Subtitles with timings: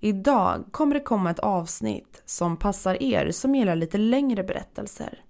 [0.00, 5.24] Idag kommer det komma ett avsnitt som passar er som gillar lite längre berättelser.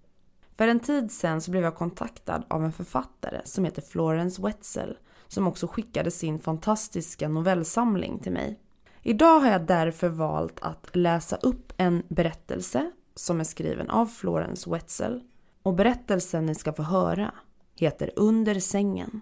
[0.56, 4.98] För en tid sedan så blev jag kontaktad av en författare som heter Florence Wetzel
[5.28, 8.60] som också skickade sin fantastiska novellsamling till mig.
[9.02, 14.70] Idag har jag därför valt att läsa upp en berättelse som är skriven av Florence
[14.70, 15.22] Wetzel
[15.62, 17.34] och berättelsen ni ska få höra
[17.74, 19.20] heter Under sängen.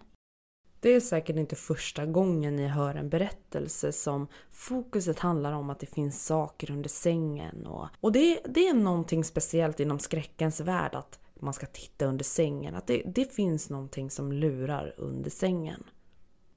[0.87, 5.81] Det är säkert inte första gången ni hör en berättelse som fokuset handlar om att
[5.81, 7.67] det finns saker under sängen.
[7.67, 12.25] Och, och det, det är någonting speciellt inom skräckens värld att man ska titta under
[12.25, 12.75] sängen.
[12.75, 15.85] Att det, det finns någonting som lurar under sängen.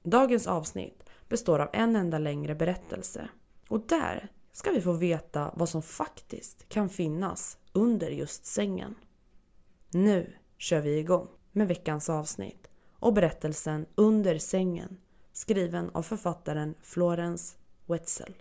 [0.02, 3.28] Dagens avsnitt består av en enda längre berättelse.
[3.68, 8.94] Och där ska vi få veta vad som faktiskt kan finnas under just sängen.
[9.90, 12.69] Nu kör vi igång med veckans avsnitt
[13.00, 14.96] och berättelsen Under sängen
[15.32, 18.34] skriven av författaren Florence Wetzel.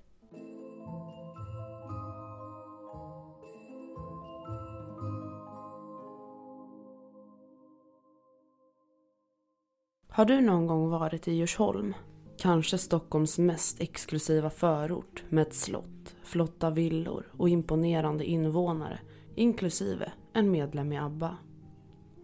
[10.09, 11.93] Har du någon gång varit i Djursholm?
[12.37, 18.99] Kanske Stockholms mest exklusiva förort med ett slott, flotta villor och imponerande invånare
[19.35, 21.37] inklusive en medlem i ABBA.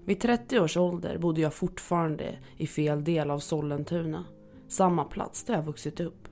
[0.06, 4.26] Vid 30 års ålder bodde jag fortfarande i fel del av Sollentuna.
[4.68, 6.28] Samma plats där jag vuxit upp.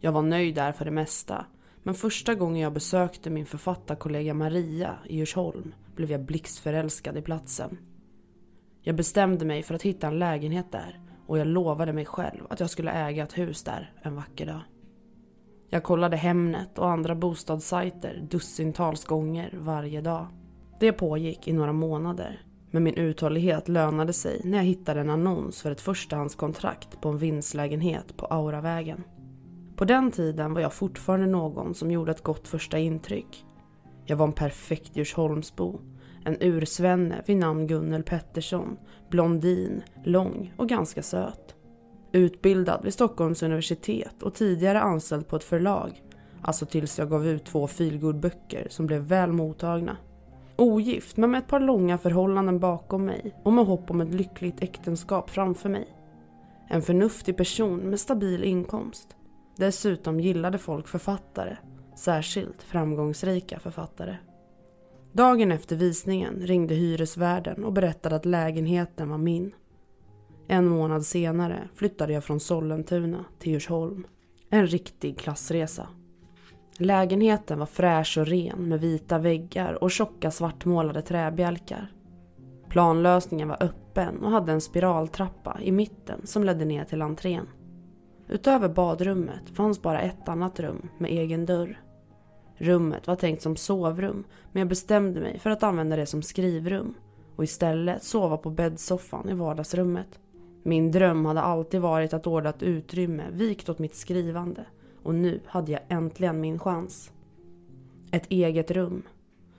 [0.00, 1.46] Jag var nöjd där för det mesta.
[1.82, 7.78] Men första gången jag besökte min författarkollega Maria i Djursholm blev jag blixtförälskad i platsen.
[8.82, 12.60] Jag bestämde mig för att hitta en lägenhet där och jag lovade mig själv att
[12.60, 14.60] jag skulle äga ett hus där en vacker dag.
[15.68, 20.26] Jag kollade Hemnet och andra bostadssajter dussintals gånger varje dag.
[20.80, 25.62] Det pågick i några månader men min uthållighet lönade sig när jag hittade en annons
[25.62, 29.04] för ett förstahandskontrakt på en vindslägenhet på Auravägen.
[29.76, 33.44] På den tiden var jag fortfarande någon som gjorde ett gott första intryck.
[34.04, 35.80] Jag var en perfekt Djursholmsbo.
[36.24, 38.76] En ursvenne vid namn Gunnel Pettersson.
[39.10, 41.54] Blondin, lång och ganska söt.
[42.12, 46.02] Utbildad vid Stockholms universitet och tidigare anställd på ett förlag.
[46.42, 49.96] Alltså tills jag gav ut två feelgood-böcker som blev väl mottagna.
[50.60, 54.62] Ogift men med ett par långa förhållanden bakom mig och med hopp om ett lyckligt
[54.62, 55.96] äktenskap framför mig.
[56.68, 59.16] En förnuftig person med stabil inkomst.
[59.56, 61.56] Dessutom gillade folk författare,
[61.96, 64.16] särskilt framgångsrika författare.
[65.12, 69.54] Dagen efter visningen ringde hyresvärden och berättade att lägenheten var min.
[70.48, 74.06] En månad senare flyttade jag från Sollentuna till Djursholm.
[74.50, 75.88] En riktig klassresa.
[76.82, 81.92] Lägenheten var fräsch och ren med vita väggar och tjocka svartmålade träbjälkar.
[82.68, 87.48] Planlösningen var öppen och hade en spiraltrappa i mitten som ledde ner till entrén.
[88.28, 91.80] Utöver badrummet fanns bara ett annat rum med egen dörr.
[92.56, 96.94] Rummet var tänkt som sovrum men jag bestämde mig för att använda det som skrivrum
[97.36, 100.18] och istället sova på bäddsoffan i vardagsrummet.
[100.62, 104.64] Min dröm hade alltid varit att ordna ett utrymme vikt åt mitt skrivande
[105.02, 107.12] och nu hade jag äntligen min chans.
[108.12, 109.02] Ett eget rum,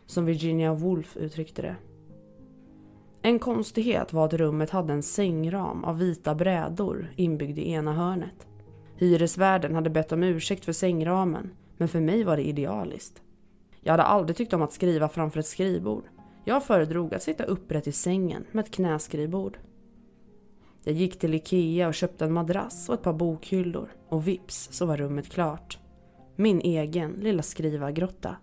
[0.05, 1.75] som Virginia Woolf uttryckte det.
[3.21, 8.47] En konstighet var att rummet hade en sängram av vita brädor inbyggd i ena hörnet.
[8.95, 13.21] Hyresvärden hade bett om ursäkt för sängramen, men för mig var det idealiskt.
[13.81, 16.03] Jag hade aldrig tyckt om att skriva framför ett skrivbord.
[16.45, 19.57] Jag föredrog att sitta upprätt i sängen med ett knäskrivbord.
[20.83, 24.85] Jag gick till Ikea och köpte en madrass och ett par bokhyllor och vips så
[24.85, 25.79] var rummet klart.
[26.35, 28.35] Min egen lilla skrivargrotta.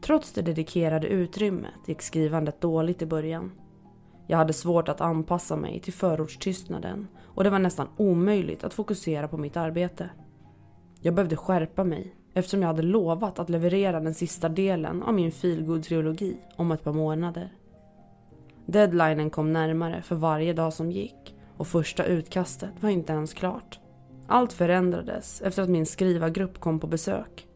[0.00, 3.52] Trots det dedikerade utrymmet gick skrivandet dåligt i början.
[4.26, 9.28] Jag hade svårt att anpassa mig till förortstystnaden och det var nästan omöjligt att fokusera
[9.28, 10.10] på mitt arbete.
[11.00, 15.30] Jag behövde skärpa mig eftersom jag hade lovat att leverera den sista delen av min
[15.30, 17.52] feelgood-trilogi om ett par månader.
[18.66, 23.80] Deadlinen kom närmare för varje dag som gick och första utkastet var inte ens klart.
[24.26, 27.46] Allt förändrades efter att min skrivargrupp kom på besök.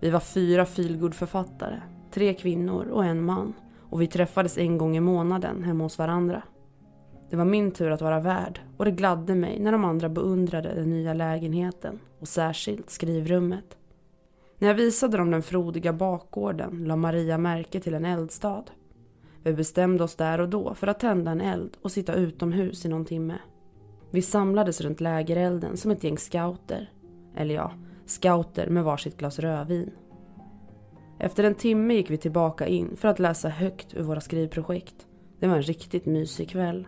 [0.00, 3.54] Vi var fyra feelgood-författare, tre kvinnor och en man
[3.90, 6.42] och vi träffades en gång i månaden hemma hos varandra.
[7.30, 10.74] Det var min tur att vara värd och det gladde mig när de andra beundrade
[10.74, 13.76] den nya lägenheten och särskilt skrivrummet.
[14.58, 18.64] När jag visade dem den frodiga bakgården la Maria märke till en eldstad.
[19.44, 22.88] Vi bestämde oss där och då för att tända en eld och sitta utomhus i
[22.88, 23.38] någon timme.
[24.10, 26.90] Vi samlades runt lägerelden som ett gäng scouter.
[27.36, 27.72] Eller ja,
[28.06, 29.90] scouter med varsitt glas rödvin.
[31.18, 35.06] Efter en timme gick vi tillbaka in för att läsa högt ur våra skrivprojekt.
[35.40, 36.86] Det var en riktigt mysig kväll.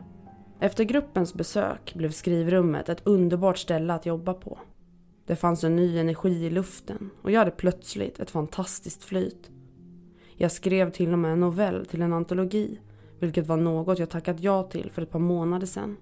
[0.60, 4.58] Efter gruppens besök blev skrivrummet ett underbart ställe att jobba på.
[5.26, 9.50] Det fanns en ny energi i luften och jag hade plötsligt ett fantastiskt flyt.
[10.36, 12.80] Jag skrev till och med en novell till en antologi,
[13.18, 15.96] vilket var något jag tackat ja till för ett par månader sedan.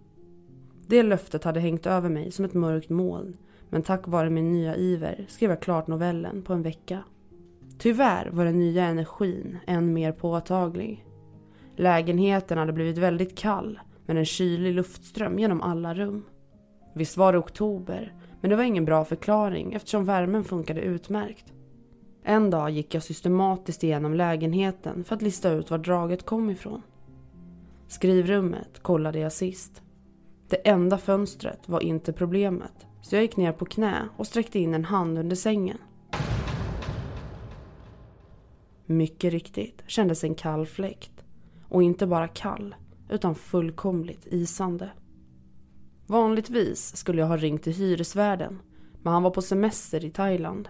[0.86, 3.36] Det löftet hade hängt över mig som ett mörkt moln,
[3.70, 7.02] men tack vare min nya iver skrev jag klart novellen på en vecka.
[7.78, 11.04] Tyvärr var den nya energin än mer påtaglig.
[11.76, 16.24] Lägenheten hade blivit väldigt kall med en kylig luftström genom alla rum.
[16.94, 21.53] Visst var det oktober, men det var ingen bra förklaring eftersom värmen funkade utmärkt.
[22.26, 26.82] En dag gick jag systematiskt igenom lägenheten för att lista ut var draget kom ifrån.
[27.88, 29.82] Skrivrummet kollade jag sist.
[30.48, 34.74] Det enda fönstret var inte problemet, så jag gick ner på knä och sträckte in
[34.74, 35.78] en hand under sängen.
[38.86, 41.24] Mycket riktigt kändes en kall fläkt.
[41.68, 42.74] Och inte bara kall,
[43.08, 44.90] utan fullkomligt isande.
[46.06, 48.58] Vanligtvis skulle jag ha ringt till hyresvärden,
[49.02, 50.68] men han var på semester i Thailand.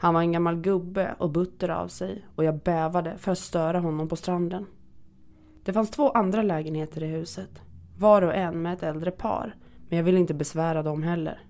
[0.00, 3.78] Han var en gammal gubbe och butter av sig och jag bävade för att störa
[3.78, 4.66] honom på stranden.
[5.64, 7.62] Det fanns två andra lägenheter i huset,
[7.98, 9.56] var och en med ett äldre par,
[9.88, 11.40] men jag ville inte besvära dem heller.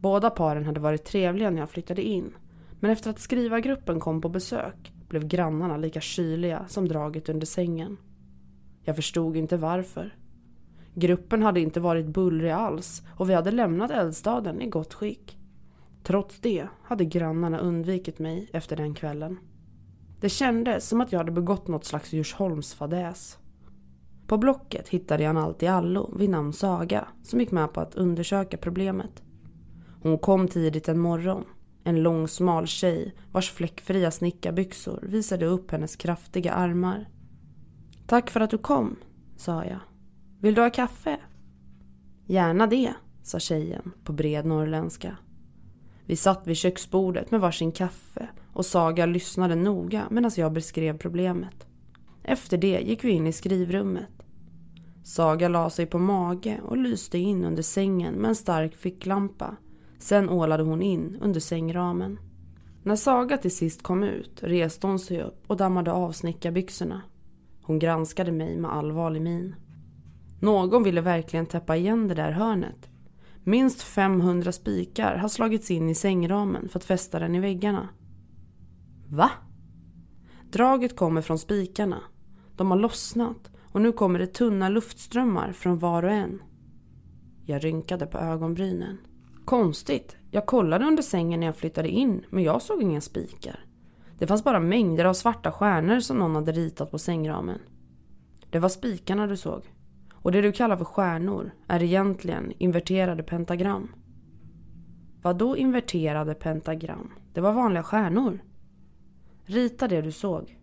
[0.00, 2.32] Båda paren hade varit trevliga när jag flyttade in,
[2.80, 7.96] men efter att skrivargruppen kom på besök blev grannarna lika kyliga som draget under sängen.
[8.82, 10.16] Jag förstod inte varför.
[10.94, 15.38] Gruppen hade inte varit bullrig alls och vi hade lämnat eldstaden i gott skick.
[16.04, 19.38] Trots det hade grannarna undvikit mig efter den kvällen.
[20.20, 23.38] Det kändes som att jag hade begått något slags Djursholmsfadäs.
[24.26, 27.80] På Blocket hittade jag en allt i allo vid namn Saga som gick med på
[27.80, 29.22] att undersöka problemet.
[30.02, 31.44] Hon kom tidigt en morgon.
[31.84, 37.08] En lång smal tjej vars fläckfria snickarbyxor visade upp hennes kraftiga armar.
[38.06, 38.96] Tack för att du kom,
[39.36, 39.80] sa jag.
[40.40, 41.20] Vill du ha kaffe?
[42.26, 45.16] Gärna det, sa tjejen på bred norrländska.
[46.06, 51.66] Vi satt vid köksbordet med varsin kaffe och Saga lyssnade noga medan jag beskrev problemet.
[52.22, 54.08] Efter det gick vi in i skrivrummet.
[55.04, 59.56] Saga la sig på mage och lyste in under sängen med en stark ficklampa.
[59.98, 62.18] Sen ålade hon in under sängramen.
[62.82, 67.02] När Saga till sist kom ut reste hon sig upp och dammade av snickarbyxorna.
[67.62, 69.54] Hon granskade mig med allvarlig min.
[70.40, 72.88] Någon ville verkligen täppa igen det där hörnet.
[73.46, 77.88] Minst 500 spikar har slagits in i sängramen för att fästa den i väggarna.
[79.08, 79.30] Va?
[80.50, 82.00] Draget kommer från spikarna.
[82.56, 86.42] De har lossnat och nu kommer det tunna luftströmmar från var och en.
[87.46, 88.98] Jag rynkade på ögonbrynen.
[89.44, 90.16] Konstigt.
[90.30, 93.64] Jag kollade under sängen när jag flyttade in men jag såg inga spikar.
[94.18, 97.58] Det fanns bara mängder av svarta stjärnor som någon hade ritat på sängramen.
[98.50, 99.73] Det var spikarna du såg.
[100.24, 103.94] Och det du kallar för stjärnor är egentligen inverterade pentagram.
[105.22, 107.12] Vad då inverterade pentagram?
[107.32, 108.38] Det var vanliga stjärnor.
[109.44, 110.58] Rita det du såg.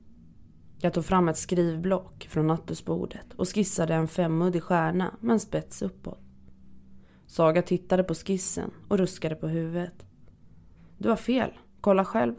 [0.79, 5.81] Jag tog fram ett skrivblock från nattusbordet och skissade en femuddig stjärna med en spets
[5.81, 6.19] uppåt.
[7.25, 10.05] Saga tittade på skissen och ruskade på huvudet.
[10.97, 11.51] Du har fel.
[11.81, 12.35] Kolla själv.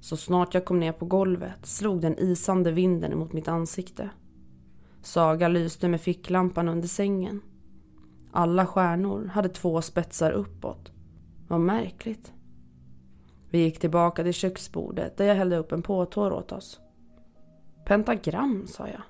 [0.00, 4.10] Så snart jag kom ner på golvet slog den isande vinden emot mitt ansikte.
[5.02, 7.42] Saga lyste med ficklampan under sängen.
[8.32, 10.92] Alla stjärnor hade två spetsar uppåt.
[11.48, 12.32] Vad märkligt.
[13.50, 16.80] Vi gick tillbaka till köksbordet där jag hällde upp en påtår åt oss.
[17.84, 19.02] Pentagram, sa jag.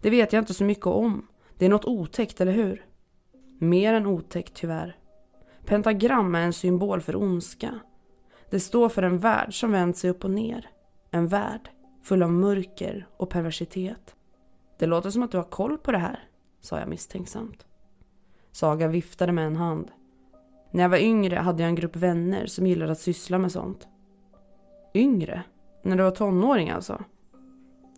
[0.00, 1.26] Det vet jag inte så mycket om.
[1.58, 2.86] Det är något otäckt, eller hur?
[3.58, 4.96] Mer än otäckt, tyvärr.
[5.64, 7.80] Pentagram är en symbol för ondska.
[8.50, 10.70] Det står för en värld som vänt sig upp och ner.
[11.10, 11.70] En värld
[12.02, 14.14] full av mörker och perversitet.
[14.78, 16.28] Det låter som att du har koll på det här,
[16.60, 17.66] sa jag misstänksamt.
[18.52, 19.90] Saga viftade med en hand.
[20.70, 23.88] När jag var yngre hade jag en grupp vänner som gillade att syssla med sånt.
[24.94, 25.42] Yngre?
[25.82, 27.04] När du var tonåring alltså?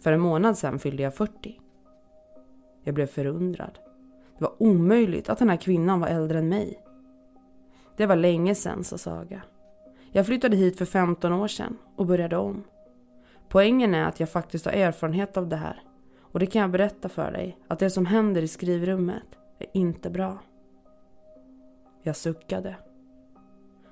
[0.01, 1.61] För en månad sedan fyllde jag 40.
[2.85, 3.79] Jag blev förundrad.
[4.39, 6.83] Det var omöjligt att den här kvinnan var äldre än mig.
[7.97, 9.43] Det var länge sedan, sa Saga.
[10.13, 12.65] Jag flyttade hit för 15 år sedan och började om.
[13.49, 15.83] Poängen är att jag faktiskt har erfarenhet av det här.
[16.33, 20.11] Och det kan jag berätta för dig, att det som händer i skrivrummet är inte
[20.11, 20.39] bra.
[22.03, 22.77] Jag suckade.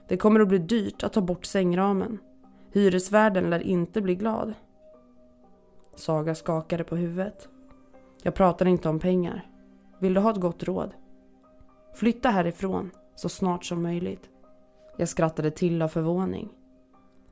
[0.09, 2.18] Det kommer att bli dyrt att ta bort sängramen.
[2.73, 4.54] Hyresvärden lär inte bli glad.
[5.95, 7.49] Saga skakade på huvudet.
[8.23, 9.50] Jag pratar inte om pengar.
[9.99, 10.90] Vill du ha ett gott råd?
[11.95, 14.30] Flytta härifrån så snart som möjligt.
[14.97, 16.49] Jag skrattade till av förvåning.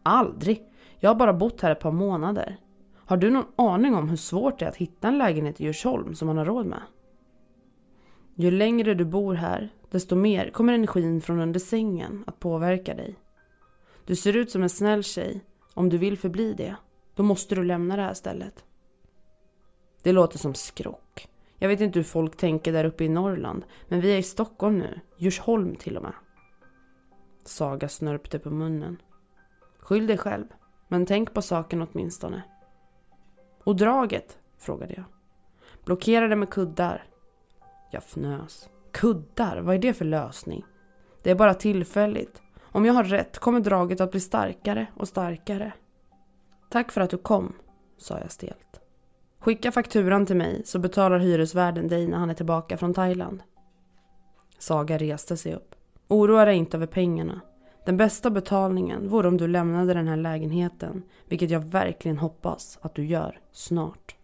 [0.03, 0.73] Aldrig!
[0.99, 2.57] Jag har bara bott här ett par månader.
[3.07, 6.15] Har du någon aning om hur svårt det är att hitta en lägenhet i Djursholm
[6.15, 6.83] som man har råd med?
[8.35, 13.15] Ju längre du bor här, desto mer kommer energin från under sängen att påverka dig.
[14.05, 15.45] Du ser ut som en snäll tjej.
[15.75, 16.77] Om du vill förbli det,
[17.15, 18.65] då måste du lämna det här stället.
[20.03, 21.29] Det låter som skrock.
[21.59, 24.79] Jag vet inte hur folk tänker där uppe i Norrland, men vi är i Stockholm
[24.79, 25.01] nu.
[25.17, 26.15] Djursholm till och med.
[27.45, 28.97] Saga snörpte på munnen.
[29.79, 30.47] Skyll dig själv,
[30.89, 32.43] men tänk på saken åtminstone.
[33.67, 34.39] Och draget?
[34.59, 35.05] frågade jag.
[35.85, 37.05] Blockerade med kuddar.
[37.91, 38.69] Jag fnös.
[38.93, 40.65] Kuddar, vad är det för lösning?
[41.23, 42.43] Det är bara tillfälligt.
[42.63, 45.73] Om jag har rätt kommer draget att bli starkare och starkare.
[46.71, 47.53] Tack för att du kom,
[47.97, 48.81] sa jag stelt.
[49.39, 53.43] Skicka fakturan till mig så betalar hyresvärden dig när han är tillbaka från Thailand.
[54.59, 55.75] Saga reste sig upp.
[56.09, 57.41] Oroa dig inte över pengarna.
[57.87, 62.95] Den bästa betalningen vore om du lämnade den här lägenheten, vilket jag verkligen hoppas att
[62.95, 64.17] du gör snart.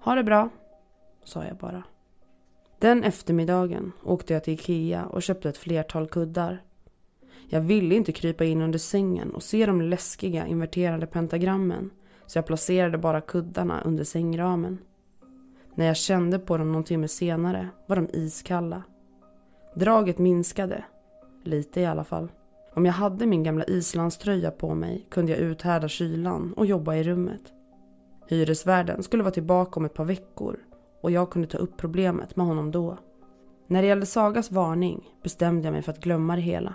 [0.00, 0.48] Ha det bra,
[1.24, 1.82] sa jag bara.
[2.78, 6.62] Den eftermiddagen åkte jag till Ikea och köpte ett flertal kuddar.
[7.48, 11.90] Jag ville inte krypa in under sängen och se de läskiga inverterade pentagrammen
[12.26, 14.78] så jag placerade bara kuddarna under sängramen.
[15.74, 18.82] När jag kände på dem någon timme senare var de iskalla.
[19.74, 20.84] Draget minskade,
[21.44, 22.28] lite i alla fall.
[22.76, 27.02] Om jag hade min gamla islandströja på mig kunde jag uthärda kylan och jobba i
[27.02, 27.42] rummet.
[28.28, 30.58] Hyresvärden skulle vara tillbaka om ett par veckor
[31.02, 32.98] och jag kunde ta upp problemet med honom då.
[33.66, 36.74] När det gällde Sagas varning bestämde jag mig för att glömma det hela.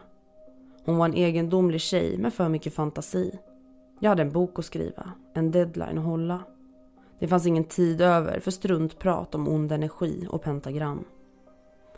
[0.85, 3.39] Hon var en egendomlig tjej med för mycket fantasi.
[3.99, 6.39] Jag hade en bok att skriva, en deadline att hålla.
[7.19, 11.03] Det fanns ingen tid över för struntprat om ond energi och pentagram.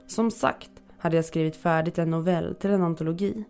[0.08, 3.46] Som sagt hade jag skrivit färdigt en novell till en antologi.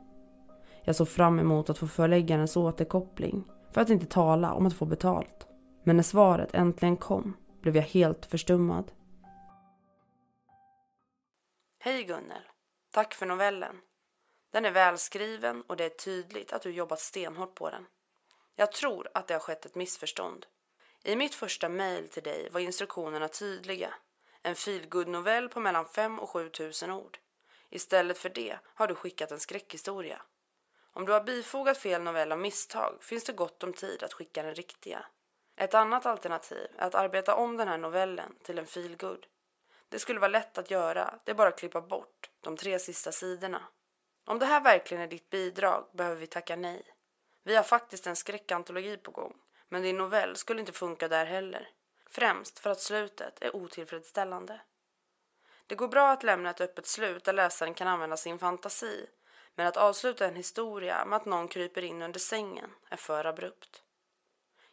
[0.86, 4.86] Jag såg fram emot att få förläggarens återkoppling, för att inte tala om att få
[4.86, 5.48] betalt.
[5.84, 8.92] Men när svaret äntligen kom blev jag helt förstummad.
[11.80, 12.42] Hej Gunnel!
[12.92, 13.76] Tack för novellen.
[14.52, 17.86] Den är välskriven och det är tydligt att du jobbat stenhårt på den.
[18.56, 20.46] Jag tror att det har skett ett missförstånd.
[21.04, 23.94] I mitt första mejl till dig var instruktionerna tydliga.
[24.42, 27.18] En feelgood-novell på mellan 5 och 7 tusen ord.
[27.70, 30.22] Istället för det har du skickat en skräckhistoria.
[30.94, 34.44] Om du har bifogat fel novell av misstag finns det gott om tid att skicka
[34.44, 35.06] den riktiga.
[35.56, 39.26] Ett annat alternativ är att arbeta om den här novellen till en feelgood.
[39.90, 43.12] Det skulle vara lätt att göra, det är bara att klippa bort de tre sista
[43.12, 43.62] sidorna.
[44.26, 46.84] Om det här verkligen är ditt bidrag behöver vi tacka nej.
[47.44, 49.36] Vi har faktiskt en skräckantologi på gång,
[49.70, 51.70] men din novell skulle inte funka där heller.
[52.10, 54.62] Främst för att slutet är otillfredsställande.
[55.68, 59.10] Det går bra att lämna ett öppet slut där läsaren kan använda sin fantasi,
[59.56, 63.84] men att avsluta en historia med att någon kryper in under sängen är för abrupt.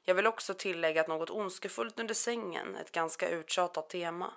[0.02, 4.32] Jag vill också tillägga att något ondskefullt under sängen är ett ganska uttjatat tema.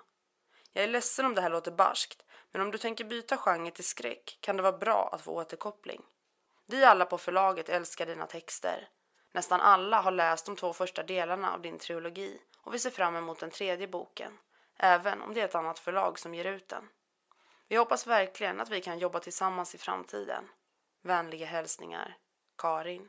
[0.72, 3.84] Jag är ledsen om det här låter barskt, men om du tänker byta genre till
[3.84, 6.02] skräck kan det vara bra att få återkoppling.
[6.66, 8.88] Vi alla på förlaget älskar dina texter.
[9.32, 13.16] Nästan alla har läst de två första delarna av din trilogi och vi ser fram
[13.16, 14.38] emot den tredje boken,
[14.76, 16.88] även om det är ett annat förlag som ger ut den.
[17.74, 20.44] Jag hoppas verkligen att vi kan jobba tillsammans i framtiden.
[21.02, 22.16] Vänliga hälsningar,
[22.58, 23.08] Karin.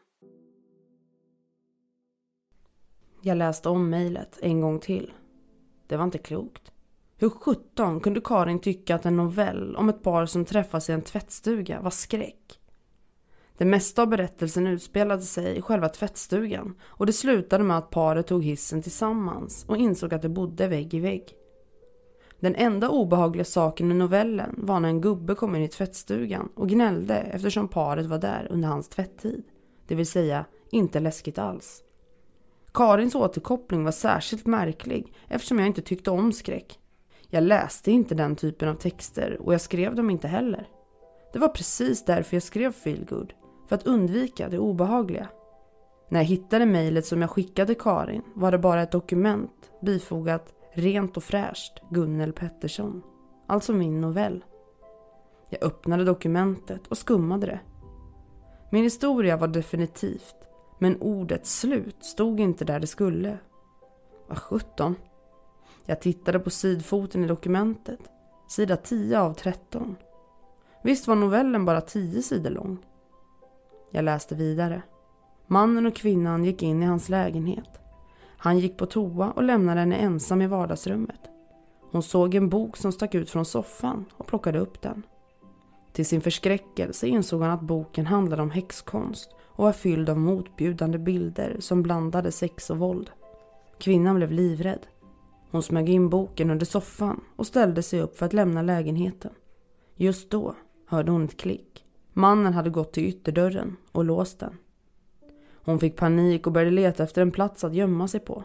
[3.21, 5.13] Jag läste om mejlet en gång till.
[5.87, 6.71] Det var inte klokt.
[7.17, 11.01] Hur sjutton kunde Karin tycka att en novell om ett par som träffas i en
[11.01, 12.59] tvättstuga var skräck?
[13.57, 18.27] Det mesta av berättelsen utspelade sig i själva tvättstugan och det slutade med att paret
[18.27, 21.35] tog hissen tillsammans och insåg att de bodde vägg i vägg.
[22.39, 26.69] Den enda obehagliga saken i novellen var när en gubbe kom in i tvättstugan och
[26.69, 29.43] gnällde eftersom paret var där under hans tvätttid.
[29.87, 31.81] Det vill säga inte läskigt alls.
[32.73, 36.79] Karins återkoppling var särskilt märklig eftersom jag inte tyckte om skräck.
[37.29, 40.67] Jag läste inte den typen av texter och jag skrev dem inte heller.
[41.33, 43.33] Det var precis därför jag skrev feelgood,
[43.67, 45.27] för att undvika det obehagliga.
[46.09, 51.17] När jag hittade mejlet som jag skickade Karin var det bara ett dokument bifogat rent
[51.17, 53.01] och fräscht Gunnel Pettersson.
[53.47, 54.43] Alltså min novell.
[55.49, 57.59] Jag öppnade dokumentet och skummade det.
[58.71, 60.35] Min historia var definitivt,
[60.79, 63.37] men ordet slut stod inte där det skulle.
[64.27, 64.95] Vad sjutton.
[65.85, 67.99] Jag tittade på sidfoten i dokumentet,
[68.47, 69.95] sida 10 av 13.
[70.83, 72.77] Visst var novellen bara 10 sidor lång.
[73.91, 74.81] Jag läste vidare.
[75.47, 77.84] Mannen och kvinnan gick in i hans lägenhet.
[78.45, 81.19] Han gick på toa och lämnade henne ensam i vardagsrummet.
[81.91, 85.05] Hon såg en bok som stack ut från soffan och plockade upp den.
[85.93, 90.97] Till sin förskräckelse insåg han att boken handlade om häxkonst och var fylld av motbjudande
[90.97, 93.09] bilder som blandade sex och våld.
[93.79, 94.87] Kvinnan blev livrädd.
[95.51, 99.31] Hon smög in boken under soffan och ställde sig upp för att lämna lägenheten.
[99.95, 100.55] Just då
[100.87, 101.85] hörde hon ett klick.
[102.13, 104.57] Mannen hade gått till ytterdörren och låst den.
[105.65, 108.43] Hon fick panik och började leta efter en plats att gömma sig på.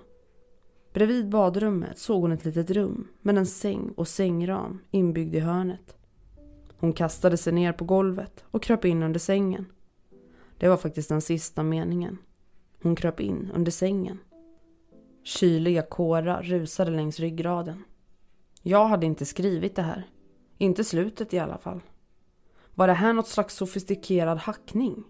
[0.92, 5.96] Bredvid badrummet såg hon ett litet rum med en säng och sängram inbyggd i hörnet.
[6.78, 9.66] Hon kastade sig ner på golvet och kröp in under sängen.
[10.58, 12.18] Det var faktiskt den sista meningen.
[12.82, 14.18] Hon kröp in under sängen.
[15.24, 17.84] Kyliga kårar rusade längs ryggraden.
[18.62, 20.06] Jag hade inte skrivit det här.
[20.58, 21.80] Inte slutet i alla fall.
[22.74, 25.04] Var det här något slags sofistikerad hackning?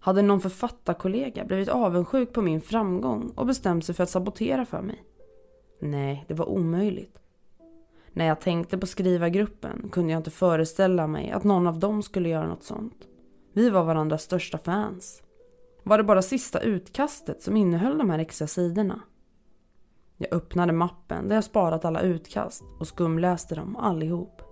[0.00, 4.82] Hade någon författarkollega blivit avundsjuk på min framgång och bestämt sig för att sabotera för
[4.82, 5.04] mig?
[5.80, 7.18] Nej, det var omöjligt.
[8.12, 12.28] När jag tänkte på skrivargruppen kunde jag inte föreställa mig att någon av dem skulle
[12.28, 13.08] göra något sånt.
[13.52, 15.22] Vi var varandras största fans.
[15.82, 19.00] Var det bara sista utkastet som innehöll de här extra sidorna?
[20.16, 24.42] Jag öppnade mappen där jag sparat alla utkast och skumläste dem allihop.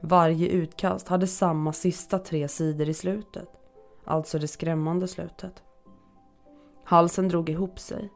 [0.00, 3.48] Varje utkast hade samma sista tre sidor i slutet.
[4.04, 5.62] Alltså det skrämmande slutet.
[6.84, 8.12] Halsen drog ihop sig.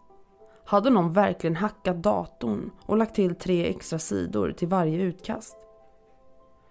[0.64, 5.57] Hade någon verkligen hackat datorn och lagt till tre extra sidor till varje utkast?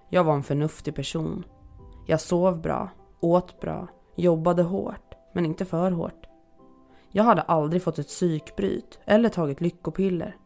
[0.09, 1.45] Jag var en förnuftig person.
[2.07, 6.27] Jag sov bra, åt bra, jobbade hårt, men inte för hårt.
[7.11, 10.37] Jag hade aldrig fått ett psykbryt eller tagit lyckopiller.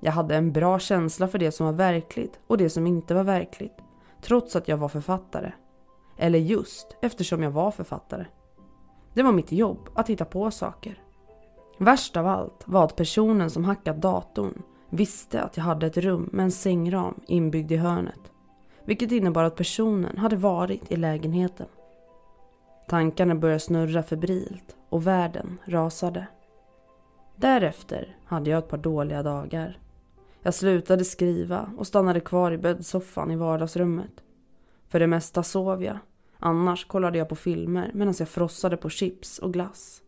[0.00, 3.24] Jag hade en bra känsla för det som var verkligt och det som inte var
[3.24, 3.76] verkligt,
[4.20, 5.52] trots att jag var författare.
[6.16, 8.26] Eller just eftersom jag var författare.
[9.14, 11.02] Det var mitt jobb att hitta på saker.
[11.78, 16.30] Värst av allt var att personen som hackat datorn visste att jag hade ett rum
[16.32, 18.32] med en sängram inbyggd i hörnet.
[18.84, 21.66] Vilket innebar att personen hade varit i lägenheten.
[22.88, 26.26] Tankarna började snurra febrilt och världen rasade.
[27.36, 29.78] Därefter hade jag ett par dåliga dagar.
[30.42, 34.22] Jag slutade skriva och stannade kvar i bäddsoffan i vardagsrummet.
[34.88, 35.98] För det mesta sov jag.
[36.38, 40.02] Annars kollade jag på filmer medan jag frossade på chips och glass.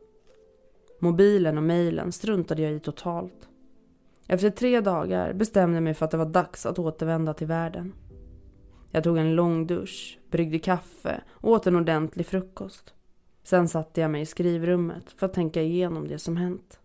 [1.01, 3.49] Mobilen och mejlen struntade jag i totalt.
[4.27, 7.93] Efter tre dagar bestämde jag mig för att det var dags att återvända till världen.
[8.91, 12.95] Jag tog en lång dusch, bryggde kaffe och åt en ordentlig frukost.
[13.43, 16.81] Sen satte jag mig i skrivrummet för att tänka igenom det som hänt.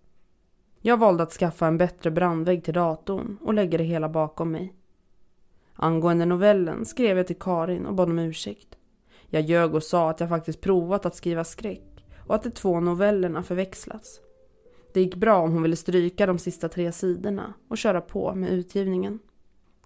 [0.82, 4.74] Jag valde att skaffa en bättre brandvägg till datorn och lägga det hela bakom mig.
[5.84, 8.67] Angående novellen skrev jag till Karin och bad om ursäkt.
[9.30, 12.80] Jag ljög och sa att jag faktiskt provat att skriva skräck och att de två
[12.80, 14.19] novellerna förväxlats.
[14.93, 18.50] Det gick bra om hon ville stryka de sista tre sidorna och köra på med
[18.50, 19.19] utgivningen.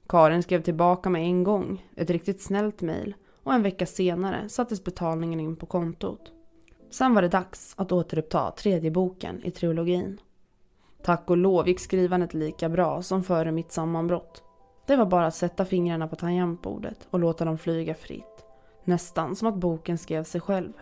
[0.08, 4.84] Karin skrev tillbaka med en gång, ett riktigt snällt mejl och en vecka senare sattes
[4.84, 6.32] betalningen in på kontot.
[6.90, 10.22] Sen var det dags att återuppta tredje boken i trilogin.
[11.04, 14.44] Tack och lov gick skrivandet lika bra som före mitt sammanbrott.
[14.88, 18.46] Det var bara att sätta fingrarna på tangentbordet och låta dem flyga fritt.
[18.84, 20.74] Nästan som att boken skrev sig själv.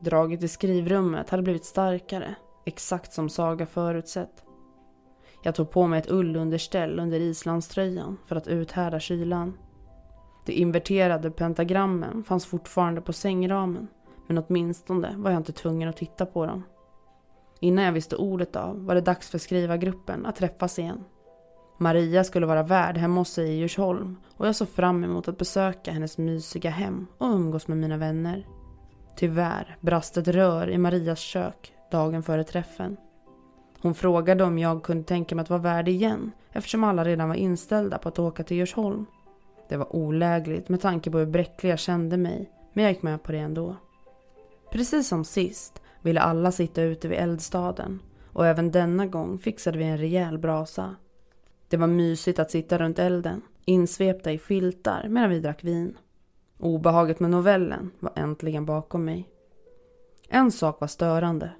[0.00, 4.44] Draget i skrivrummet hade blivit starkare, exakt som Saga förutsett.
[5.42, 9.58] Jag tog på mig ett ullunderställ under islandströjan för att uthärda kylan.
[10.46, 13.88] De inverterade pentagrammen fanns fortfarande på sängramen
[14.26, 16.62] men åtminstone var jag inte tvungen att titta på dem.
[17.60, 21.04] Innan jag visste ordet av var det dags för skrivargruppen att träffas igen.
[21.78, 25.38] Maria skulle vara värd hemma hos sig i Djursholm och jag såg fram emot att
[25.38, 28.46] besöka hennes mysiga hem och umgås med mina vänner.
[29.16, 32.96] Tyvärr brast ett rör i Marias kök dagen före träffen.
[33.80, 37.36] Hon frågade om jag kunde tänka mig att vara värd igen eftersom alla redan var
[37.36, 39.06] inställda på att åka till Djursholm.
[39.68, 43.22] Det var olägligt med tanke på hur bräcklig jag kände mig men jag gick med
[43.22, 43.76] på det ändå.
[44.72, 48.00] Precis som sist ville alla sitta ute vid eldstaden
[48.32, 50.96] och även denna gång fixade vi en rejäl brasa.
[51.68, 55.98] Det var mysigt att sitta runt elden, insvepta i filtar medan vi drack vin.
[56.58, 59.28] Obehaget med novellen var äntligen bakom mig.
[60.28, 61.50] En sak var störande.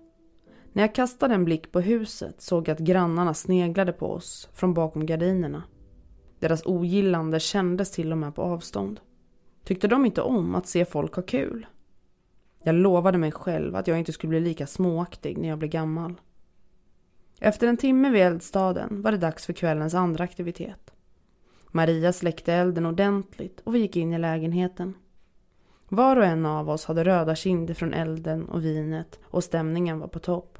[0.72, 4.74] När jag kastade en blick på huset såg jag att grannarna sneglade på oss från
[4.74, 5.62] bakom gardinerna.
[6.38, 9.00] Deras ogillande kändes till och med på avstånd.
[9.64, 11.66] Tyckte de inte om att se folk ha kul?
[12.62, 16.14] Jag lovade mig själv att jag inte skulle bli lika småaktig när jag blev gammal.
[17.40, 20.90] Efter en timme vid eldstaden var det dags för kvällens andra aktivitet.
[21.70, 24.94] Maria släckte elden ordentligt och vi gick in i lägenheten.
[25.88, 30.08] Var och en av oss hade röda kinder från elden och vinet och stämningen var
[30.08, 30.58] på topp.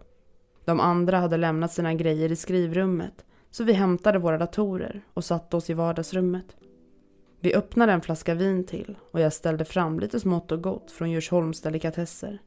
[0.64, 5.56] De andra hade lämnat sina grejer i skrivrummet så vi hämtade våra datorer och satte
[5.56, 6.56] oss i vardagsrummet.
[7.40, 11.10] Vi öppnade en flaska vin till och jag ställde fram lite smått och gott från
[11.10, 12.38] Djursholms delikatesser.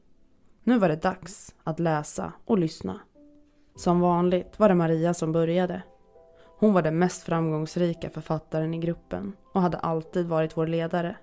[0.62, 3.00] Nu var det dags att läsa och lyssna.
[3.78, 5.82] Som vanligt var det Maria som började.
[6.58, 11.16] Hon var den mest framgångsrika författaren i gruppen och hade alltid varit vår ledare.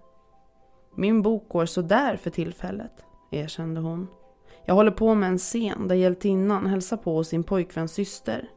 [0.96, 2.92] Min bok går sådär för tillfället,
[3.32, 4.08] erkände hon.
[4.66, 8.50] Jag håller på med en scen där hjältinnan hälsar på sin pojkväns syster.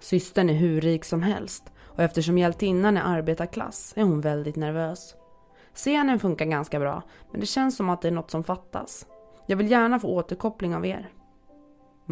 [0.00, 5.14] Systern är hur rik som helst och eftersom hjältinnan är arbetarklass är hon väldigt nervös.
[5.74, 9.06] Scenen funkar ganska bra men det känns som att det är något som fattas.
[9.46, 11.10] Jag vill gärna få återkoppling av er.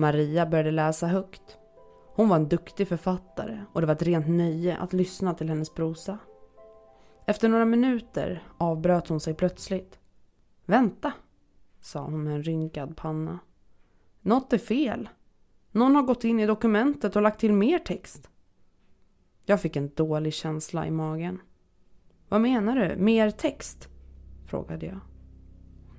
[0.01, 1.59] Maria började läsa högt.
[2.15, 5.75] Hon var en duktig författare och det var ett rent nöje att lyssna till hennes
[5.75, 6.19] prosa.
[7.27, 9.99] Efter några minuter avbröt hon sig plötsligt.
[10.65, 11.13] Vänta,
[11.81, 13.39] sa hon med en rynkad panna.
[14.21, 15.09] Något är fel.
[15.73, 18.31] Någon har gått in i dokumentet och lagt till mer text.
[19.45, 21.41] Jag fick en dålig känsla i magen.
[22.29, 22.97] Vad menar du?
[22.97, 23.89] Mer text?
[24.47, 25.01] frågade jag.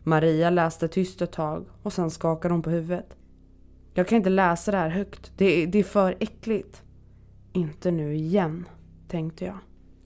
[0.03, 3.17] Maria läste tyst ett tag och sen skakade hon på huvudet.
[3.93, 5.31] Jag kan inte läsa det här högt.
[5.37, 6.83] Det, det är för äckligt.
[7.53, 8.65] Inte nu igen,
[9.07, 9.57] tänkte jag.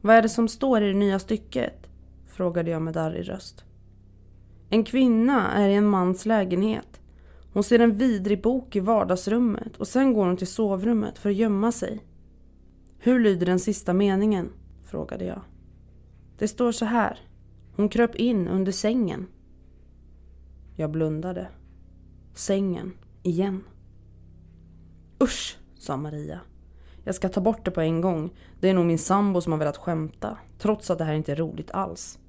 [0.01, 1.87] Vad är det som står i det nya stycket?
[2.27, 3.65] Frågade jag med darrig röst.
[4.69, 7.01] En kvinna är i en mans lägenhet.
[7.53, 11.35] Hon ser en vidrig bok i vardagsrummet och sen går hon till sovrummet för att
[11.35, 12.05] gömma sig.
[12.99, 14.49] Hur lyder den sista meningen?
[14.83, 15.41] frågade jag.
[16.37, 17.19] Det står så här.
[17.75, 19.27] Hon kröp in under sängen.
[20.75, 21.47] Jag blundade.
[22.33, 22.91] Sängen,
[23.23, 23.63] igen.
[25.23, 26.39] Usch, sa Maria.
[27.03, 28.33] Jag ska ta bort det på en gång.
[28.59, 31.35] Det är nog min sambo som har velat skämta, trots att det här inte är
[31.35, 32.19] roligt alls.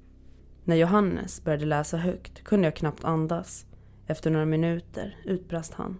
[0.63, 3.65] När Johannes började läsa högt kunde jag knappt andas.
[4.07, 5.99] Efter några minuter utbrast han.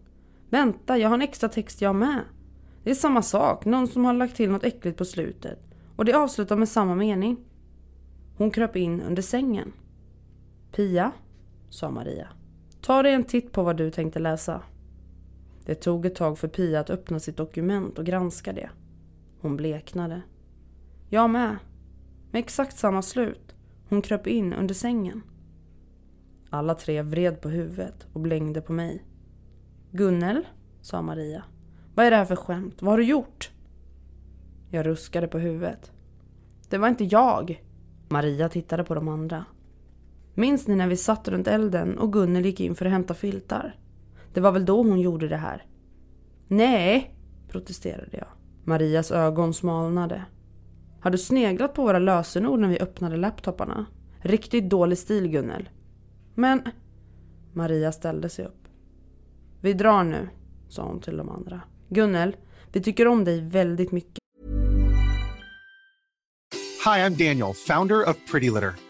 [0.50, 2.22] Vänta, jag har en extra text jag med.
[2.84, 5.60] Det är samma sak, någon som har lagt till något äckligt på slutet.
[5.96, 7.38] Och det avslutar med samma mening.
[8.38, 9.74] Hon kröp in under sängen.
[10.72, 11.12] Pia,
[11.70, 12.28] sa Maria.
[12.82, 14.62] Ta dig en titt på vad du tänkte läsa.
[15.68, 18.70] Det tog ett tag för Pia att öppna sitt dokument och granska det.
[19.42, 20.22] Hon bleknade.
[21.10, 21.58] Jag med.
[22.32, 23.56] Med exakt samma slut.
[23.90, 25.22] Hon kröp in under sängen.
[26.50, 29.04] Alla tre vred på huvudet och blängde på mig.
[29.92, 30.48] Gunnel,
[30.82, 31.44] sa Maria.
[31.96, 32.82] Vad är det här för skämt?
[32.82, 33.52] Vad har du gjort?
[34.72, 35.92] Jag ruskade på huvudet.
[36.70, 37.64] Det var inte jag.
[38.10, 39.46] Maria tittade på de andra.
[40.34, 43.76] Minns ni när vi satt runt elden och Gunnel gick in för att hämta filtar?
[44.34, 45.66] Det var väl då hon gjorde det här?
[46.48, 47.16] Nej,
[47.48, 48.28] protesterade jag.
[48.64, 50.26] Marias ögon smalnade.
[51.02, 53.86] Har du sneglat på våra lösenord när vi öppnade laptoparna?
[54.22, 55.70] Riktigt dålig stil Gunnel.
[56.36, 56.62] Men...
[57.54, 58.68] Maria ställde sig upp.
[59.62, 60.30] Vi drar nu,
[60.70, 61.62] sa hon till de andra.
[61.90, 62.36] Gunnel,
[62.72, 64.18] vi tycker om dig väldigt mycket.
[66.86, 68.87] Hej, jag Daniel, founder of Pretty Litter.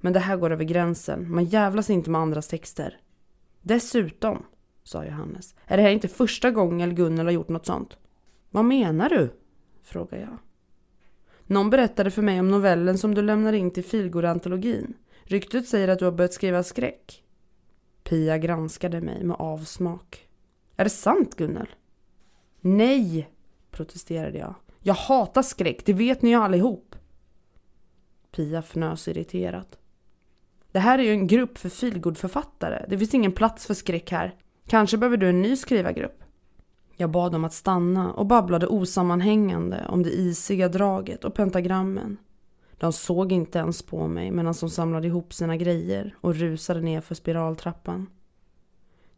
[0.00, 1.32] Men det här går över gränsen.
[1.32, 3.00] Man jävlas inte med andras texter.
[3.62, 4.46] Dessutom,
[4.82, 5.54] sa Johannes.
[5.66, 7.96] Är det här inte första gången Gunnel har gjort något sånt?
[8.50, 9.30] Vad menar du?
[9.82, 10.38] frågade jag.
[11.46, 14.94] Någon berättade för mig om novellen som du lämnade in till Filgor-antologin.
[15.22, 17.24] Ryktet säger att du har börjat skriva skräck.
[18.02, 20.28] Pia granskade mig med avsmak.
[20.76, 21.68] Är det sant Gunnel?
[22.60, 23.30] Nej,
[23.70, 24.54] protesterade jag.
[24.80, 26.91] Jag hatar skräck, det vet ni ju allihop.
[28.32, 29.78] Pia fnös irriterat.
[30.72, 32.86] Det här är ju en grupp för feelgood-författare.
[32.88, 34.34] Det finns ingen plats för skräck här.
[34.66, 36.22] Kanske behöver du en ny skrivargrupp.
[36.96, 42.16] Jag bad dem att stanna och babblade osammanhängande om det isiga draget och pentagrammen.
[42.78, 47.00] De såg inte ens på mig medan de samlade ihop sina grejer och rusade ner
[47.00, 48.06] för spiraltrappan.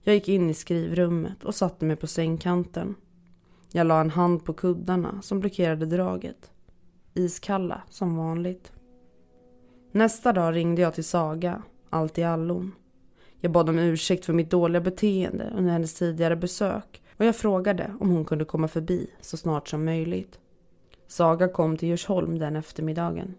[0.03, 2.95] Jag gick in i skrivrummet och satte mig på sängkanten.
[3.73, 6.51] Jag la en hand på kuddarna som blockerade draget.
[7.15, 8.74] Iskalla som vanligt.
[9.97, 12.73] Nästa dag ringde jag till Saga, allt i allon.
[13.41, 17.95] Jag bad om ursäkt för mitt dåliga beteende under hennes tidigare besök och jag frågade
[18.01, 20.39] om hon kunde komma förbi så snart som möjligt.
[21.07, 23.35] Saga kom till Djursholm den eftermiddagen.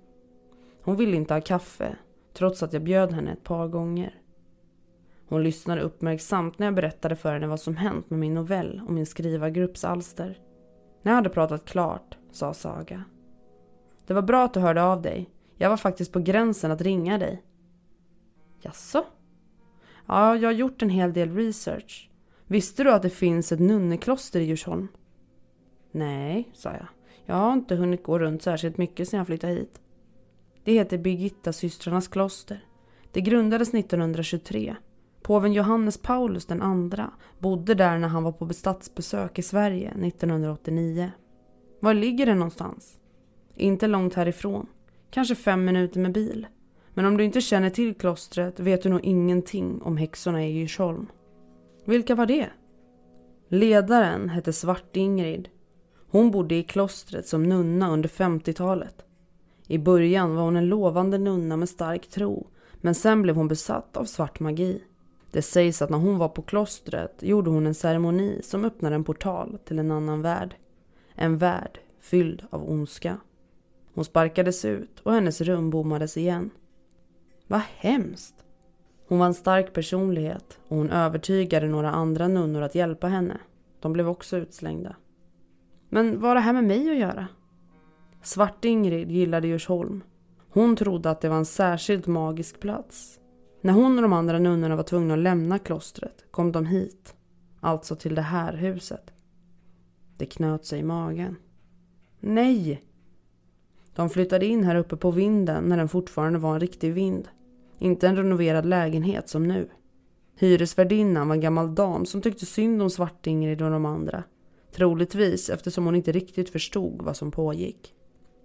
[0.82, 1.96] Hon ville inte ha kaffe,
[2.34, 4.16] trots att jag bjöd henne ett par gånger.
[5.28, 8.94] Hon lyssnade uppmärksamt när jag berättade för henne vad som hänt med min novell och
[8.94, 10.40] min skrivargrupps alster.
[11.02, 13.04] När jag hade pratat klart sa Saga.
[14.08, 15.30] Det var bra att du hörde av dig.
[15.58, 17.44] Jag var faktiskt på gränsen att ringa dig.
[18.62, 19.06] Jaså?
[20.06, 22.10] Ja, jag har gjort en hel del research.
[22.48, 24.88] Visste du att det finns ett nunnekloster i Djursholm?
[25.92, 26.88] Nej, sa jag.
[27.26, 29.82] Jag har inte hunnit gå runt särskilt mycket sedan jag flyttade hit.
[30.64, 32.66] Det heter Birgitta systrarnas kloster.
[33.12, 34.76] Det grundades 1923.
[35.22, 41.12] Påven Johannes Paulus den andra bodde där när han var på statsbesök i Sverige 1989.
[41.80, 43.00] Var ligger det någonstans?
[43.56, 44.68] Inte långt härifrån.
[45.10, 46.48] Kanske fem minuter med bil.
[46.94, 51.08] Men om du inte känner till klostret vet du nog ingenting om häxorna i Djursholm.
[51.86, 52.50] Vilka var det?
[53.50, 55.48] Ledaren hette Svart-Ingrid.
[56.08, 59.06] Hon bodde i klostret som nunna under 50-talet.
[59.68, 62.48] I början var hon en lovande nunna med stark tro
[62.86, 64.84] men sen blev hon besatt av svart magi.
[65.32, 69.04] Det sägs att när hon var på klostret gjorde hon en ceremoni som öppnade en
[69.04, 70.56] portal till en annan värld.
[71.16, 73.18] En värld fylld av ondska.
[73.96, 76.50] Hon sparkades ut och hennes rum bommades igen.
[77.48, 78.36] Vad hemskt!
[79.08, 83.38] Hon var en stark personlighet och hon övertygade några andra nunnor att hjälpa henne.
[83.80, 84.96] De blev också utslängda.
[85.90, 87.28] Men vad har det här med mig att göra?
[88.22, 90.04] Svart-Ingrid gillade Djursholm.
[90.50, 93.20] Hon trodde att det var en särskilt magisk plats.
[93.62, 97.16] När hon och de andra nunnorna var tvungna att lämna klostret kom de hit.
[97.60, 99.14] Alltså till det här huset.
[100.18, 101.36] Det knöt sig i magen.
[102.20, 102.82] Nej!
[103.96, 107.28] De flyttade in här uppe på vinden när den fortfarande var en riktig vind.
[107.80, 109.70] Inte en renoverad lägenhet som nu.
[110.36, 114.24] Hyresvärdinnan var en gammal dam som tyckte synd om Svart-Ingrid och de andra.
[114.76, 117.94] Troligtvis eftersom hon inte riktigt förstod vad som pågick.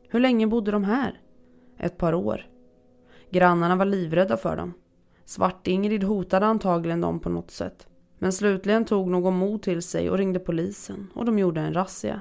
[0.09, 1.21] Hur länge bodde de här?
[1.79, 2.47] Ett par år.
[3.31, 4.73] Grannarna var livrädda för dem.
[5.25, 7.87] Svart-Ingrid hotade antagligen dem på något sätt.
[8.19, 12.21] Men slutligen tog någon mod till sig och ringde polisen och de gjorde en razzia.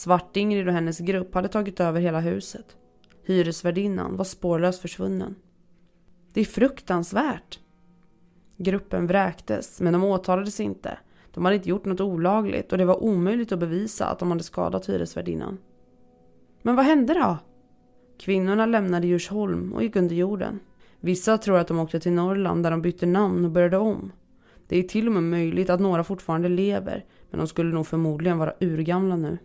[0.00, 2.76] Svart-Ingrid och hennes grupp hade tagit över hela huset.
[3.24, 5.34] Hyresvärdinnan var spårlöst försvunnen.
[6.32, 7.58] Det är fruktansvärt.
[8.56, 10.98] Gruppen vräktes, men de åtalades inte.
[11.34, 14.42] De hade inte gjort något olagligt och det var omöjligt att bevisa att de hade
[14.42, 15.58] skadat hyresvärdinnan.
[16.62, 17.38] Men vad hände då?
[18.18, 20.60] Kvinnorna lämnade Djursholm och gick under jorden.
[21.00, 24.12] Vissa tror att de åkte till Norrland där de bytte namn och började om.
[24.68, 28.38] Det är till och med möjligt att några fortfarande lever, men de skulle nog förmodligen
[28.38, 29.38] vara urgamla nu.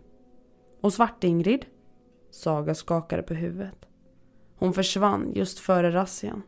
[0.86, 1.64] Och Svart-Ingrid?
[2.30, 3.86] Saga skakade på huvudet.
[4.56, 6.42] Hon försvann just före razzian.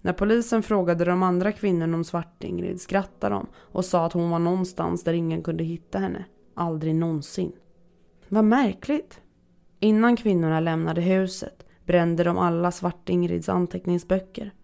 [0.00, 4.38] När polisen frågade de andra kvinnorna om Svart-Ingrid skrattade de och sa att hon var
[4.38, 6.24] någonstans där ingen kunde hitta henne.
[6.54, 7.52] Aldrig någonsin.
[8.28, 9.20] Vad märkligt.
[9.80, 14.54] Innan kvinnorna lämnade huset brände de alla Svart-Ingrids anteckningsböcker.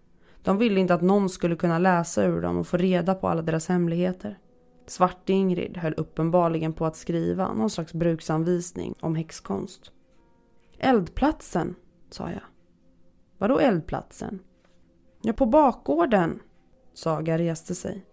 [0.43, 3.43] De ville inte att någon skulle kunna läsa ur dem och få reda på alla
[3.43, 4.39] deras hemligheter.
[4.87, 9.93] Svart-Ingrid höll uppenbarligen på att skriva någon slags bruksanvisning om häxkonst.
[10.79, 11.75] Eldplatsen,
[12.11, 12.43] sa jag.
[13.39, 14.39] Vadå eldplatsen?
[15.23, 16.41] Ja, på bakgården.
[16.95, 18.07] Saga reste sig.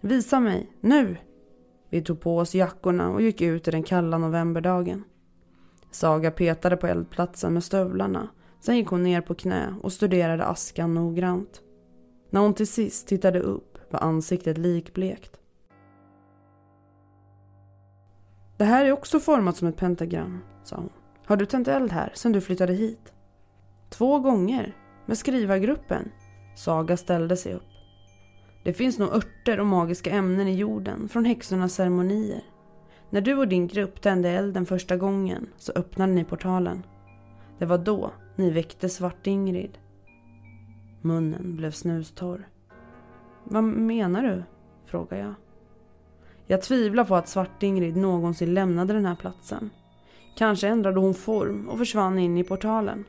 [0.00, 1.16] Visa mig, nu!
[1.90, 5.04] Vi tog på oss jackorna och gick ut i den kalla novemberdagen.
[5.90, 8.28] Saga petade på eldplatsen med stövlarna.
[8.60, 11.62] Sen gick hon ner på knä och studerade askan noggrant.
[12.30, 15.39] När hon till sist tittade upp var ansiktet likblekt.
[18.60, 20.90] Det här är också format som ett pentagram, sa hon.
[21.26, 23.12] Har du tänt eld här sen du flyttade hit?
[23.88, 26.10] Två gånger, med skrivargruppen.
[26.56, 27.68] Saga ställde sig upp.
[28.64, 32.40] Det finns nog örter och magiska ämnen i jorden från häxornas ceremonier.
[33.10, 36.82] När du och din grupp tände elden första gången så öppnade ni portalen.
[37.58, 39.78] Det var då ni väckte Svart-Ingrid.
[41.02, 42.48] Munnen blev snustorr.
[43.44, 44.42] Vad menar du?
[44.84, 45.34] frågade jag.
[46.50, 49.70] Jag tvivlar på att Svart-Ingrid någonsin lämnade den här platsen.
[50.36, 53.04] Kanske ändrade hon form och försvann in i portalen.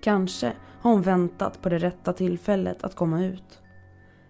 [0.00, 3.60] Kanske har hon väntat på det rätta tillfället att komma ut.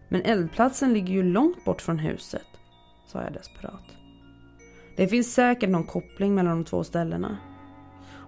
[0.09, 2.47] Men eldplatsen ligger ju långt bort från huset,
[3.07, 3.97] sa jag desperat.
[4.97, 7.37] Det finns säkert någon koppling mellan de två ställena.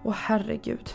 [0.04, 0.90] Åh herregud.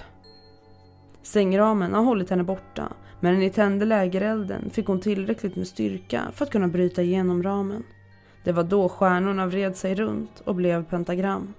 [1.22, 6.22] Sängramen har hållit henne borta men när ni tände lägerelden fick hon tillräckligt med styrka
[6.34, 7.84] för att kunna bryta igenom ramen.
[8.50, 11.54] Det var då stjärnorna vred sig runt och blev pentagram.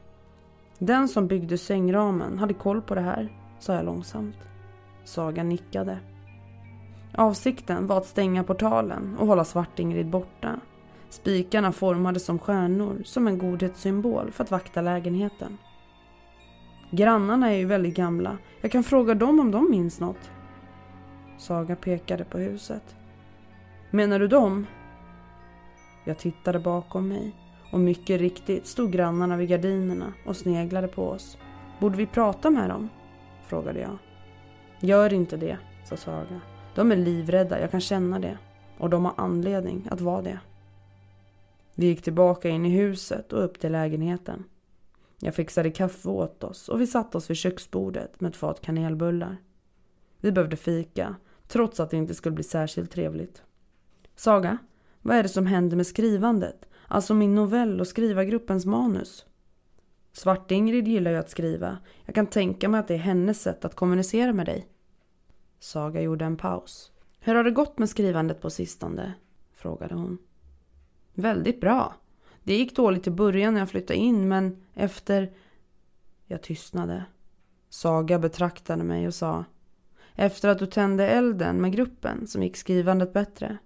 [0.78, 4.36] Den som byggde sängramen hade koll på det här, sa jag långsamt.
[5.04, 5.98] Saga nickade.
[7.14, 10.60] Avsikten var att stänga portalen och hålla Svart-Ingrid borta.
[11.10, 15.58] Spikarna formades som stjärnor, som en godhetssymbol för att vakta lägenheten.
[16.90, 18.38] Grannarna är ju väldigt gamla.
[18.60, 20.30] Jag kan fråga dem om de minns något.
[21.38, 22.96] Saga pekade på huset.
[23.90, 24.66] Menar du dem?
[26.04, 27.32] Jag tittade bakom mig
[27.72, 31.38] och mycket riktigt stod grannarna vid gardinerna och sneglade på oss.
[31.80, 32.88] Borde vi prata med dem?
[33.46, 33.98] Frågade jag.
[34.80, 36.40] Gör inte det, sa Saga.
[36.74, 38.38] De är livrädda, jag kan känna det.
[38.78, 40.40] Och de har anledning att vara det.
[41.74, 44.44] Vi gick tillbaka in i huset och upp till lägenheten.
[45.20, 49.36] Jag fixade kaffe åt oss och vi satte oss vid köksbordet med ett fat kanelbullar.
[50.20, 51.16] Vi behövde fika,
[51.48, 53.42] trots att det inte skulle bli särskilt trevligt.
[54.16, 54.58] Saga,
[55.02, 56.68] vad är det som händer med skrivandet?
[56.88, 59.26] Alltså min novell och skrivargruppens manus?
[60.12, 61.78] Svart-Ingrid gillar ju att skriva.
[62.04, 64.68] Jag kan tänka mig att det är hennes sätt att kommunicera med dig.
[65.58, 66.92] Saga gjorde en paus.
[67.20, 69.12] Hur har det gått med skrivandet på sistone?
[69.54, 70.18] frågade hon.
[71.14, 71.94] Väldigt bra.
[72.42, 75.32] Det gick dåligt i början när jag flyttade in men efter...
[76.26, 77.04] Jag tystnade.
[77.68, 79.44] Saga betraktade mig och sa
[80.14, 83.58] efter att du tände elden med gruppen som gick skrivandet bättre.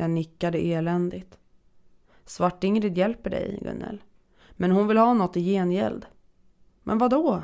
[0.00, 1.38] Jag nickade eländigt.
[2.24, 4.02] Svart-Ingrid hjälper dig, Gunnel.
[4.50, 6.06] Men hon vill ha något i gengäld.
[6.82, 7.42] Men vad då?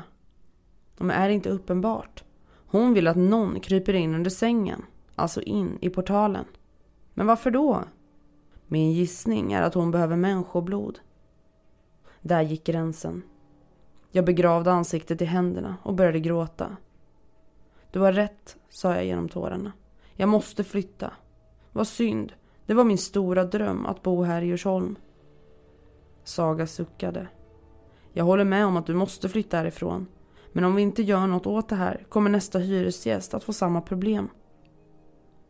[0.97, 2.23] Men är det inte uppenbart?
[2.51, 4.85] Hon vill att någon kryper in under sängen.
[5.15, 6.45] Alltså in i portalen.
[7.13, 7.83] Men varför då?
[8.67, 10.99] Min gissning är att hon behöver människoblod.
[12.21, 13.23] Där gick gränsen.
[14.11, 16.77] Jag begravde ansiktet i händerna och började gråta.
[17.91, 19.71] Du har rätt, sa jag genom tårarna.
[20.13, 21.11] Jag måste flytta.
[21.71, 22.33] Vad synd.
[22.65, 24.95] Det var min stora dröm att bo här i Djursholm.
[26.23, 27.27] Saga suckade.
[28.13, 30.07] Jag håller med om att du måste flytta härifrån.
[30.51, 33.81] Men om vi inte gör något åt det här kommer nästa hyresgäst att få samma
[33.81, 34.29] problem.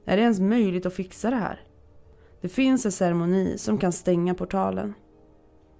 [0.05, 1.63] Är det ens möjligt att fixa det här?
[2.41, 4.93] Det finns en ceremoni som kan stänga portalen.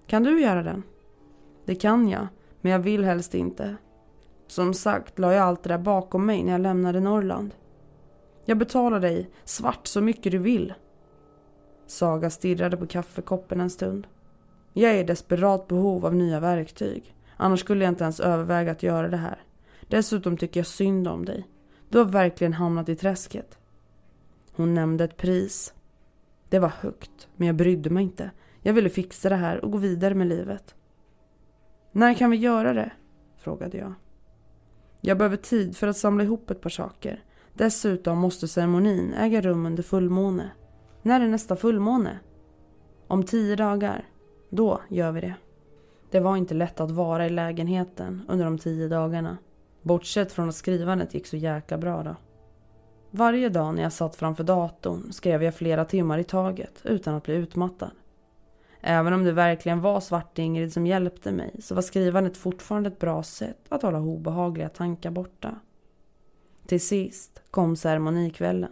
[0.08, 0.84] Kan du göra den?
[1.66, 2.28] Det kan jag,
[2.62, 3.76] men jag vill helst inte.
[4.48, 7.56] Som sagt la jag allt det där bakom mig när jag lämnade Norrland.
[8.46, 10.74] Jag betalar dig svart så mycket du vill.
[11.88, 14.08] Saga stirrade på kaffekoppen en stund.
[14.74, 17.16] Jag är i desperat behov av nya verktyg.
[17.38, 19.44] Annars skulle jag inte ens överväga att göra det här.
[19.88, 21.48] Dessutom tycker jag synd om dig.
[21.90, 23.58] Du har verkligen hamnat i träsket.
[24.56, 25.74] Hon nämnde ett pris.
[26.50, 28.32] Det var högt, men jag brydde mig inte.
[28.62, 30.76] Jag ville fixa det här och gå vidare med livet.
[31.92, 32.92] När kan vi göra det?
[33.38, 33.94] frågade jag.
[35.02, 37.24] Jag behöver tid för att samla ihop ett par saker.
[37.54, 40.52] Dessutom måste ceremonin äga rum under fullmåne.
[41.06, 42.20] När är nästa fullmåne?
[43.08, 44.06] Om tio dagar.
[44.50, 45.34] Då gör vi det.
[46.12, 49.38] Det var inte lätt att vara i lägenheten under de tio dagarna.
[49.82, 52.16] Bortsett från att skrivandet gick så jäkla bra då.
[53.12, 57.24] Varje dag när jag satt framför datorn skrev jag flera timmar i taget utan att
[57.24, 57.92] bli utmattad.
[58.82, 63.24] Även om det verkligen var Svart-Ingrid som hjälpte mig så var skrivandet fortfarande ett bra
[63.24, 65.60] sätt att hålla obehagliga tankar borta.
[66.66, 68.72] Till sist kom ceremonikvällen.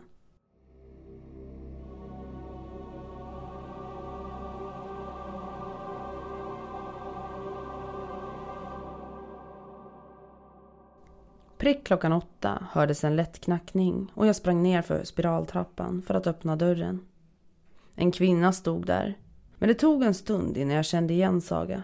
[11.63, 16.27] Prick klockan åtta hördes en lätt knackning och jag sprang ner för spiraltrappan för att
[16.27, 17.01] öppna dörren.
[17.95, 19.17] En kvinna stod där
[19.57, 21.83] men det tog en stund innan jag kände igen Saga.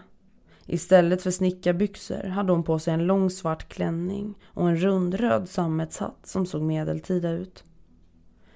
[0.66, 5.48] Istället för snickarbyxor hade hon på sig en lång svart klänning och en rund röd
[5.48, 7.64] sammetshatt som såg medeltida ut.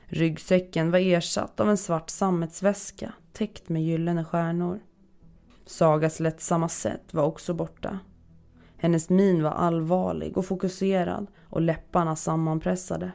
[0.05, 4.81] Ryggsäcken var ersatt av en svart sammetsväska täckt med gyllene stjärnor.
[5.67, 7.99] Sagas lättsamma sätt var också borta.
[8.85, 13.13] Hennes min var allvarlig och fokuserad och läpparna sammanpressade.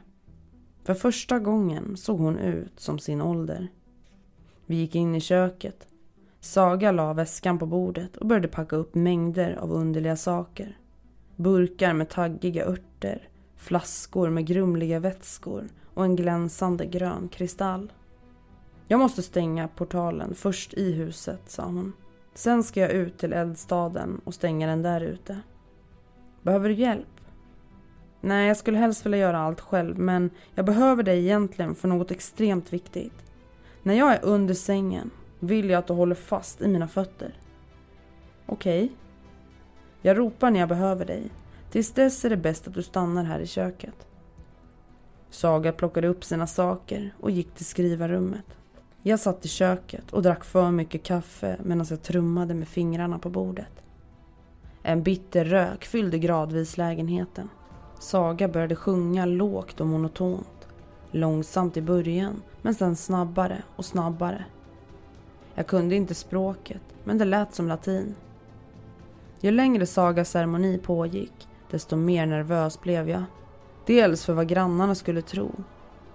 [0.84, 3.68] För första gången såg hon ut som sin ålder.
[4.66, 5.88] Vi gick in i köket.
[6.40, 10.78] Saga la väskan på bordet och började packa upp mängder av underliga saker.
[11.36, 17.92] Burkar med taggiga örter, flaskor med grumliga vätskor och en glänsande grön kristall.
[18.88, 21.92] Jag måste stänga portalen först i huset, sa hon.
[22.34, 25.40] Sen ska jag ut till eldstaden och stänga den där ute.
[26.42, 27.06] Behöver du hjälp?
[28.20, 32.10] Nej, jag skulle helst vilja göra allt själv, men jag behöver dig egentligen för något
[32.10, 33.24] extremt viktigt.
[33.82, 37.34] När jag är under sängen vill jag att du håller fast i mina fötter.
[38.46, 38.84] Okej.
[38.84, 38.96] Okay.
[40.02, 41.30] Jag ropar när jag behöver dig.
[41.70, 44.06] Tills dess är det bäst att du stannar här i köket.
[45.30, 48.44] Saga plockade upp sina saker och gick till skrivarrummet.
[49.02, 53.30] Jag satt i köket och drack för mycket kaffe medan jag trummade med fingrarna på
[53.30, 53.82] bordet.
[54.82, 57.48] En bitter rök fyllde gradvis lägenheten.
[57.98, 60.68] Saga började sjunga lågt och monotont.
[61.10, 64.44] Långsamt i början, men sen snabbare och snabbare.
[65.54, 68.14] Jag kunde inte språket, men det lät som latin.
[69.40, 73.22] Ju längre Sagas ceremoni pågick, desto mer nervös blev jag.
[73.86, 75.50] Dels för vad grannarna skulle tro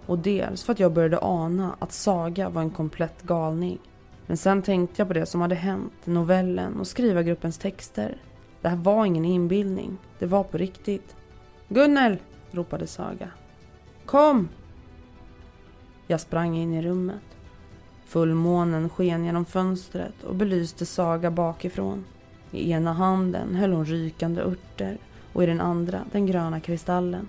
[0.05, 3.79] och dels för att jag började ana att Saga var en komplett galning.
[4.27, 8.17] Men sen tänkte jag på det som hade hänt, novellen och skrivargruppens texter.
[8.65, 11.15] Det här var ingen inbildning, det var på riktigt.
[11.69, 12.17] Gunnel!
[12.51, 13.29] ropade Saga.
[14.05, 14.49] Kom!
[16.07, 17.37] Jag sprang in i rummet.
[18.05, 22.05] Fullmånen sken genom fönstret och belyste Saga bakifrån.
[22.51, 24.97] I ena handen höll hon rykande örter
[25.33, 27.27] och i den andra den gröna kristallen.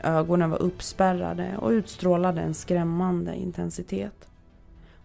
[0.00, 4.28] Ögonen var uppspärrade och utstrålade en skrämmande intensitet.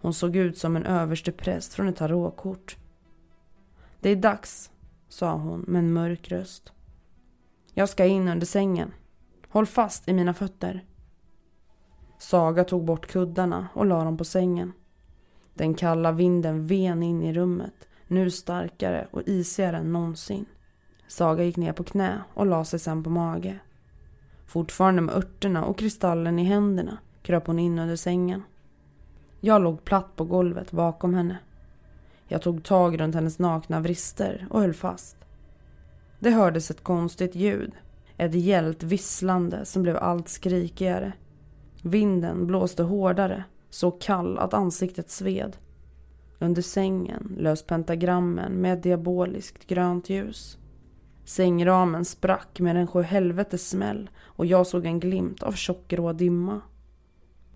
[0.00, 2.76] Hon såg ut som en överstepräst från ett tarotkort.
[4.00, 4.71] Det är dags,
[5.12, 6.72] sa hon med en mörk röst.
[7.74, 8.92] Jag ska in under sängen.
[9.48, 10.84] Håll fast i mina fötter.
[12.18, 14.72] Saga tog bort kuddarna och la dem på sängen.
[15.54, 20.46] Den kalla vinden ven in i rummet, nu starkare och isigare än någonsin.
[21.08, 23.58] Saga gick ner på knä och la sig sen på mage.
[24.46, 28.42] Fortfarande med örterna och kristallen i händerna kröp hon in under sängen.
[29.40, 31.38] Jag låg platt på golvet bakom henne.
[32.28, 35.16] Jag tog tag runt hennes nakna vrister och höll fast.
[36.20, 37.72] Det hördes ett konstigt ljud.
[38.16, 41.12] Ett gällt visslande som blev allt skrikigare.
[41.82, 45.56] Vinden blåste hårdare, så kall att ansiktet sved.
[46.38, 50.58] Under sängen lös pentagrammen med ett diaboliskt grönt ljus.
[51.24, 56.60] Sängramen sprack med en sjuhelvetes smäll och jag såg en glimt av tjockgrå dimma.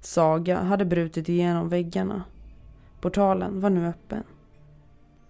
[0.01, 2.25] Saga hade brutit igenom väggarna.
[3.01, 4.23] Portalen var nu öppen.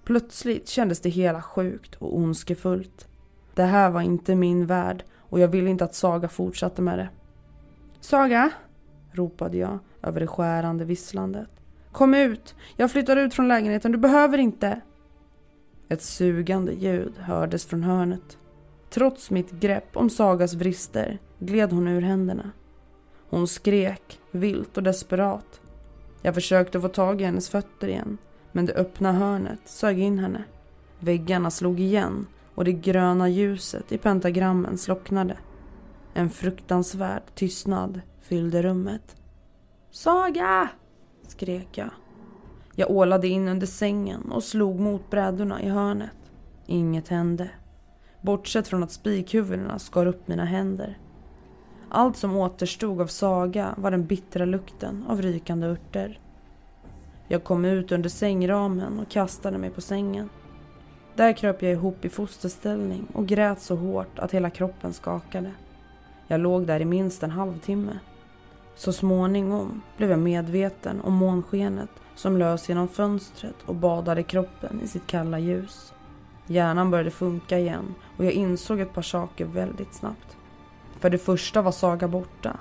[0.07, 3.09] Plötsligt kändes det hela sjukt och ondskefullt.
[3.55, 7.09] Det här var inte min värld och jag ville inte att Saga fortsatte med det.
[8.01, 8.51] Saga!
[9.13, 11.49] ropade jag över det skärande visslandet.
[11.93, 12.55] Kom ut!
[12.77, 14.81] Jag flyttar ut från lägenheten, du behöver inte!
[15.89, 18.39] Ett sugande ljud hördes från hörnet.
[18.91, 22.51] Trots mitt grepp om Sagas vrister gled hon ur händerna.
[23.29, 25.61] Hon skrek, vilt och desperat.
[26.23, 28.19] Jag försökte få tag i hennes fötter igen,
[28.57, 30.45] men det öppna hörnet sög in henne.
[30.99, 35.37] Väggarna slog igen och det gröna ljuset i pentagrammen slocknade.
[36.15, 39.17] En fruktansvärd tystnad fyllde rummet.
[39.91, 40.69] Saga!
[41.27, 41.91] skrek jag.
[42.75, 46.31] Jag ålade in under sängen och slog mot brädorna i hörnet.
[46.67, 47.51] Inget hände.
[48.21, 50.99] Bortsett från att spikhuvudena skar upp mina händer.
[51.89, 56.21] Allt som återstod av Saga var den bittra lukten av rykande örter.
[57.29, 60.29] Jag kom ut under sängramen och kastade mig på sängen.
[61.15, 65.53] Där kröp jag ihop i fosterställning och grät så hårt att hela kroppen skakade.
[66.27, 67.99] Jag låg där i minst en halvtimme.
[68.75, 74.89] Så småningom blev jag medveten om månskenet som lös genom fönstret och badade kroppen i
[74.89, 75.93] sitt kalla ljus.
[76.47, 80.37] Hjärnan började funka igen och jag insåg ett par saker väldigt snabbt.
[81.01, 82.57] För det första var Saga borta.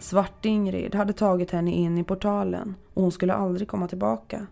[0.00, 4.46] Svart-Ingrid hade tagit henne in i portalen och hon skulle aldrig komma tillbaka.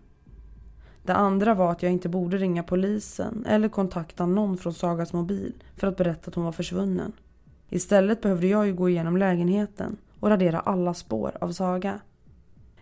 [1.03, 5.53] Det andra var att jag inte borde ringa polisen eller kontakta någon från Sagas mobil
[5.75, 7.11] för att berätta att hon var försvunnen.
[7.69, 11.99] Istället behövde jag ju gå igenom lägenheten och radera alla spår av Saga.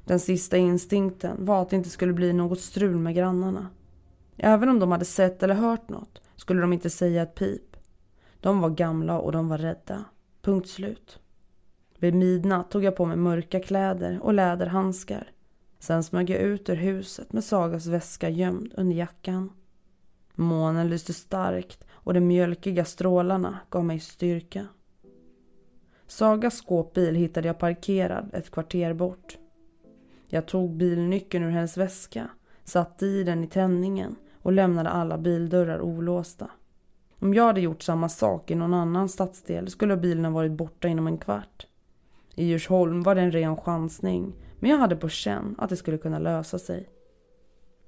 [0.06, 3.68] Den sista instinkten var att det inte skulle bli något strul med grannarna.
[4.38, 7.78] Även om de hade sett eller hört något skulle de inte säga ett pip.
[8.42, 10.06] De var gamla och de var rädda.
[10.42, 11.20] Punkt slut.
[12.00, 15.32] Vid midnatt tog jag på mig mörka kläder och läderhandskar.
[15.80, 19.50] Sen smög jag ut ur huset med Sagas väska gömd under jackan.
[20.36, 24.68] Månen lyste starkt och de mjölkiga strålarna gav mig styrka.
[26.08, 29.38] Sagas skåpbil hittade jag parkerad ett kvarter bort.
[30.28, 32.30] Jag tog bilnyckeln ur hennes väska,
[32.64, 36.50] satte i den i tändningen och lämnade alla bildörrar olåsta.
[37.20, 40.88] Om jag hade gjort samma sak i någon annan stadsdel skulle bilen ha varit borta
[40.88, 41.67] inom en kvart.
[42.40, 45.98] I Djursholm var det en ren chansning, men jag hade på känn att det skulle
[45.98, 46.90] kunna lösa sig.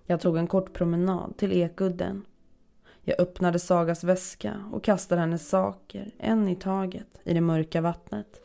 [0.05, 2.25] Jag tog en kort promenad till Ekudden.
[3.01, 8.41] Jag öppnade Sagas väska och kastade hennes saker, en i taget, i det mörka vattnet.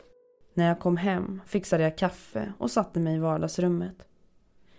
[0.53, 4.07] När jag kom hem fixade jag kaffe och satte mig i vardagsrummet.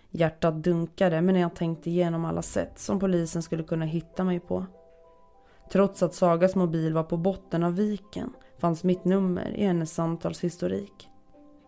[0.09, 4.65] Hjärtat dunkade men jag tänkte igenom alla sätt som polisen skulle kunna hitta mig på.
[5.71, 11.09] Trots att Sagas mobil var på botten av viken fanns mitt nummer i hennes samtalshistorik.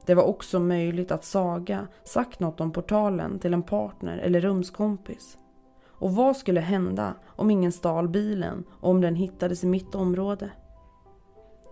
[0.06, 5.38] Det var också möjligt att Saga sagt något om portalen till en partner eller rumskompis.
[5.88, 10.52] Och vad skulle hända om ingen stal bilen och om den hittades i mitt område?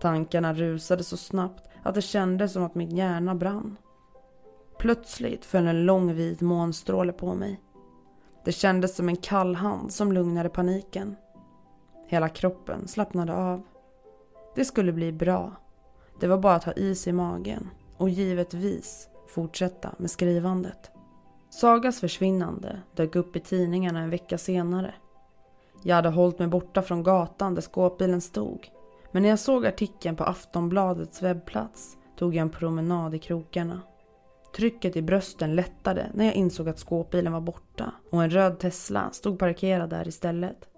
[0.00, 3.76] Tankarna rusade så snabbt att det kändes som att min hjärna brann.
[4.78, 7.60] Plötsligt föll en lång vit månstråle på mig.
[8.44, 11.16] Det kändes som en kall hand som lugnade paniken.
[12.06, 13.62] Hela kroppen slappnade av.
[14.54, 15.52] Det skulle bli bra.
[16.20, 20.90] Det var bara att ha is i magen och givetvis fortsätta med skrivandet.
[21.50, 24.94] Sagas försvinnande dök upp i tidningarna en vecka senare.
[25.82, 28.68] Jag hade hållit mig borta från gatan där skåpbilen stod.
[29.12, 33.82] Men när jag såg artikeln på Aftonbladets webbplats tog jag en promenad i krokarna.
[34.56, 39.10] Trycket i brösten lättade när jag insåg att skåpbilen var borta och en röd Tesla
[39.12, 40.68] stod parkerad där istället.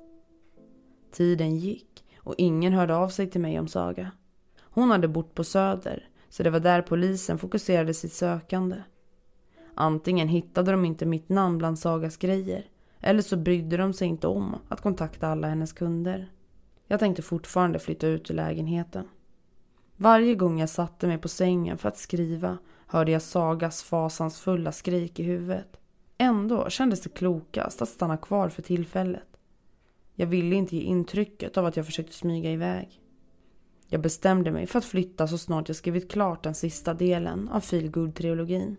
[1.12, 4.10] Tiden gick och ingen hörde av sig till mig om Saga.
[4.60, 8.76] Hon hade bott på Söder så det var där polisen fokuserade sitt sökande.
[9.74, 12.66] Antingen hittade de inte mitt namn bland Sagas grejer
[13.00, 16.32] eller så brydde de sig inte om att kontakta alla hennes kunder.
[16.86, 19.08] Jag tänkte fortfarande flytta ut ur lägenheten.
[19.96, 25.20] Varje gång jag satte mig på sängen för att skriva hörde jag Sagas fasansfulla skrik
[25.20, 25.76] i huvudet.
[26.18, 29.38] Ändå kändes det klokast att stanna kvar för tillfället.
[30.14, 32.99] Jag ville inte ge intrycket av att jag försökte smyga iväg.
[33.92, 37.60] Jag bestämde mig för att flytta så snart jag skrivit klart den sista delen av
[37.60, 38.76] Feelgood-trilogin.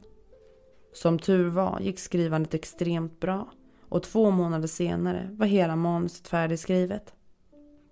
[0.94, 3.52] Som tur var gick skrivandet extremt bra
[3.90, 7.14] och två månader senare var hela manuset färdigskrivet.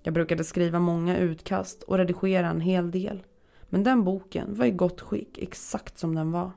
[0.03, 3.23] Jag brukade skriva många utkast och redigera en hel del.
[3.69, 6.51] Men den boken var i gott skick exakt som den var.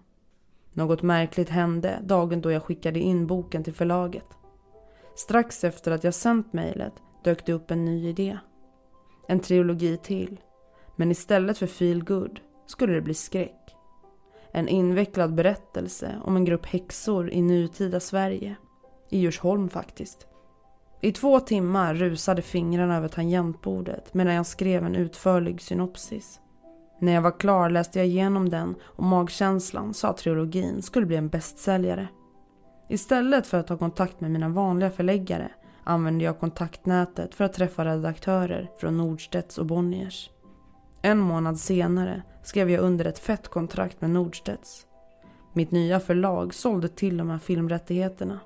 [0.73, 4.27] Något märkligt hände dagen då jag skickade in boken till förlaget.
[5.17, 6.93] Strax efter att jag sänt mejlet
[7.25, 8.39] dök det upp en ny idé.
[9.29, 10.41] En trilogi till.
[11.03, 13.77] Men istället för feel good skulle det bli skräck.
[14.53, 18.57] En invecklad berättelse om en grupp häxor i nutida Sverige.
[19.11, 20.27] I Djursholm faktiskt.
[21.01, 26.41] I två timmar rusade fingrarna över tangentbordet medan jag skrev en utförlig synopsis.
[27.01, 31.17] När jag var klar läste jag igenom den och magkänslan sa att trilogin skulle bli
[31.17, 32.09] en bästsäljare.
[32.89, 35.51] Istället för att ta kontakt med mina vanliga förläggare
[35.85, 40.31] använde jag kontaktnätet för att träffa redaktörer från Nordstedts och Bonniers.
[41.05, 44.87] En månad senare skrev jag under ett fett kontrakt med Nordstedts.
[45.53, 48.41] Mitt nya förlag sålde till och med filmrättigheterna.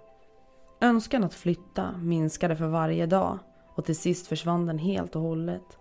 [0.80, 3.38] Önskan att flytta minskade för varje dag
[3.74, 5.78] och till sist försvann den helt och hållet.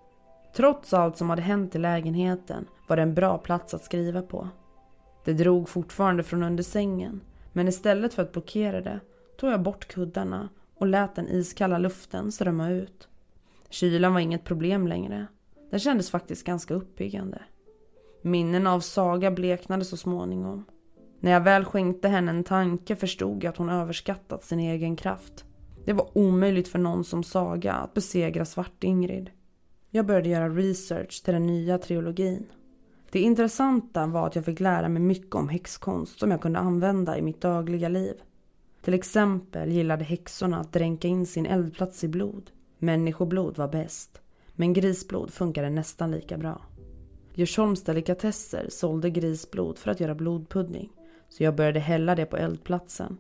[0.55, 4.49] Trots allt som hade hänt i lägenheten var det en bra plats att skriva på.
[5.26, 7.21] Det drog fortfarande från under sängen
[7.53, 8.99] men istället för att blockera det
[9.38, 13.07] tog jag bort kuddarna och lät den iskalla luften strömma ut.
[13.69, 15.28] Kylan var inget problem längre.
[15.76, 17.41] Den kändes faktiskt ganska uppiggande.
[18.21, 20.65] Minnen av Saga bleknade så småningom.
[21.19, 25.45] När jag väl skänkte henne en tanke förstod jag att hon överskattat sin egen kraft.
[25.86, 29.30] Det var omöjligt för någon som Saga att besegra Svart-Ingrid.
[29.89, 32.45] Jag började göra research till den nya trilogin.
[33.11, 37.17] Det intressanta var att jag fick lära mig mycket om häxkonst som jag kunde använda
[37.17, 38.15] i mitt dagliga liv.
[38.82, 42.51] Till exempel gillade häxorna att dränka in sin eldplats i blod.
[42.78, 44.21] Människoblod var bäst,
[44.56, 46.62] men grisblod funkade nästan lika bra.
[47.34, 50.89] Djursholms delikatesser sålde grisblod för att göra blodpudding
[51.30, 53.18] så jag började hälla det på eldplatsen.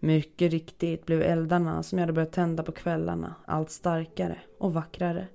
[0.00, 5.28] Mycket riktigt blev eldarna som jag hade börjat tända på kvällarna allt starkare och vackrare.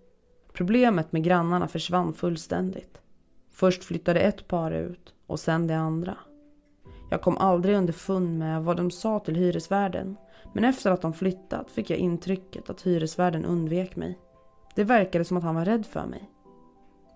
[0.53, 3.01] Problemet med grannarna försvann fullständigt.
[3.51, 6.17] Först flyttade ett par ut och sen det andra.
[7.09, 10.15] Jag kom aldrig underfund med vad de sa till hyresvärden
[10.53, 14.19] men efter att de flyttat fick jag intrycket att hyresvärden undvek mig.
[14.75, 16.29] Det verkade som att han var rädd för mig.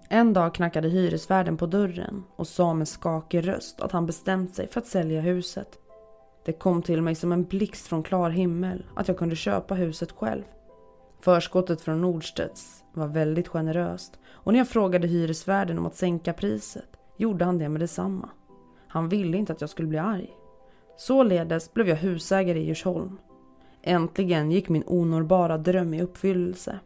[0.09, 4.67] En dag knackade hyresvärden på dörren och sa med skakig röst att han bestämt sig
[4.67, 5.79] för att sälja huset.
[6.45, 10.11] Det kom till mig som en blixt från klar himmel att jag kunde köpa huset
[10.11, 10.43] själv.
[11.21, 16.89] Förskottet från Nordstedts var väldigt generöst och när jag frågade hyresvärden om att sänka priset
[17.17, 18.29] gjorde han det med detsamma.
[18.87, 20.33] Han ville inte att jag skulle bli arg.
[20.97, 23.17] Således blev jag husägare i Djursholm.
[23.81, 26.79] Äntligen gick min onåbara dröm i uppfyllelse.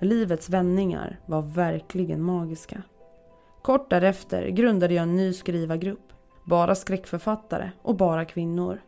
[0.00, 2.82] Livets vändningar var verkligen magiska.
[3.62, 6.12] Kort därefter grundade jag en ny skrivargrupp.
[6.46, 8.80] Bara skräckförfattare och bara kvinnor.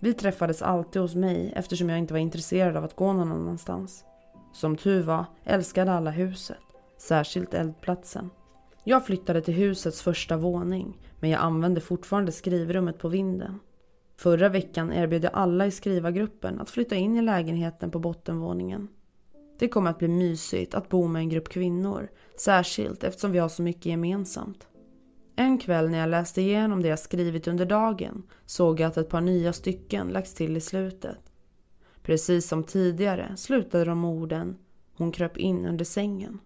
[0.00, 4.04] Vi träffades alltid hos mig eftersom jag inte var intresserad av att gå någon annanstans.
[4.52, 6.56] Som tur var älskade alla huset,
[6.98, 8.30] särskilt eldplatsen.
[8.84, 13.58] Jag flyttade till husets första våning men jag använde fortfarande skrivrummet på vinden.
[14.16, 18.88] Förra veckan erbjöd jag alla i skrivargruppen att flytta in i lägenheten på bottenvåningen.
[19.62, 23.48] Det kommer att bli mysigt att bo med en grupp kvinnor, särskilt eftersom vi har
[23.48, 24.66] så mycket gemensamt.
[25.36, 29.08] En kväll när jag läste igenom det jag skrivit under dagen såg jag att ett
[29.08, 31.18] par nya stycken lagts till i slutet.
[32.02, 34.56] Precis som tidigare slutade de med orden
[34.96, 36.40] Hon kröp in under sängen.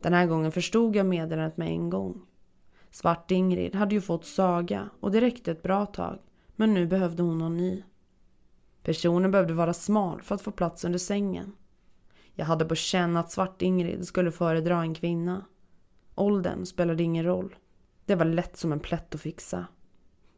[0.00, 2.22] Den här gången förstod jag meddelandet med en gång.
[2.90, 6.18] Svart-Ingrid hade ju fått Saga och det räckte ett bra tag.
[6.56, 7.82] Men nu behövde hon någon ny.
[8.82, 11.52] Personen behövde vara smal för att få plats under sängen.
[12.34, 15.44] Jag hade på känn att Svart-Ingrid skulle föredra en kvinna.
[16.14, 17.56] Åldern spelade ingen roll.
[18.06, 19.66] Det var lätt som en plätt att fixa.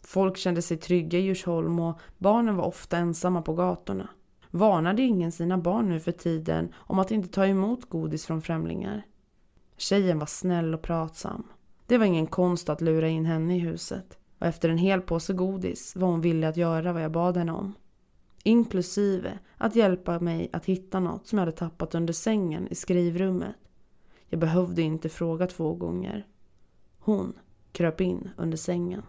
[0.05, 4.09] Folk kände sig trygga i Djursholm och barnen var ofta ensamma på gatorna.
[4.51, 9.03] Varnade ingen sina barn nu för tiden om att inte ta emot godis från främlingar?
[9.77, 11.43] Tjejen var snäll och pratsam.
[11.87, 15.33] Det var ingen konst att lura in henne i huset och efter en hel påse
[15.33, 17.75] godis var hon villig att göra vad jag bad henne om.
[18.47, 23.55] Inklusive att hjälpa mig att hitta något som jag hade tappat under sängen i skrivrummet.
[24.29, 26.27] Jag behövde inte fråga två gånger.
[26.99, 27.39] Hon
[27.73, 29.03] kröp in under sängen.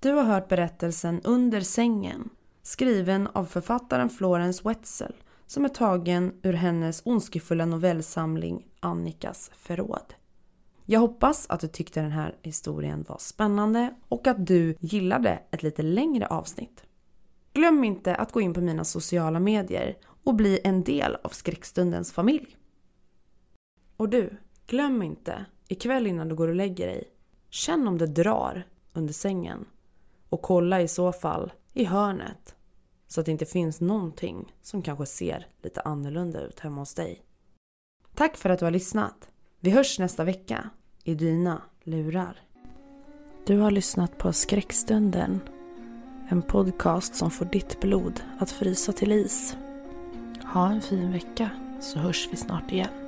[0.00, 2.30] Du har hört berättelsen Under sängen
[2.62, 5.14] skriven av författaren Florence Wetzel
[5.48, 10.14] som är tagen ur hennes ondskefulla novellsamling Annikas förråd.
[10.84, 15.62] Jag hoppas att du tyckte den här historien var spännande och att du gillade ett
[15.62, 16.84] lite längre avsnitt.
[17.52, 22.12] Glöm inte att gå in på mina sociala medier och bli en del av skräckstundens
[22.12, 22.56] familj.
[23.96, 24.36] Och du,
[24.66, 27.04] glöm inte ikväll innan du går och lägger dig,
[27.50, 29.66] känn om det drar under sängen
[30.28, 32.54] och kolla i så fall i hörnet
[33.08, 37.22] så att det inte finns någonting som kanske ser lite annorlunda ut hemma hos dig.
[38.14, 39.28] Tack för att du har lyssnat.
[39.60, 40.70] Vi hörs nästa vecka
[41.04, 42.40] i dina lurar.
[43.46, 45.40] Du har lyssnat på Skräckstunden.
[46.28, 49.56] En podcast som får ditt blod att frysa till is.
[50.52, 51.50] Ha en fin vecka
[51.80, 53.07] så hörs vi snart igen.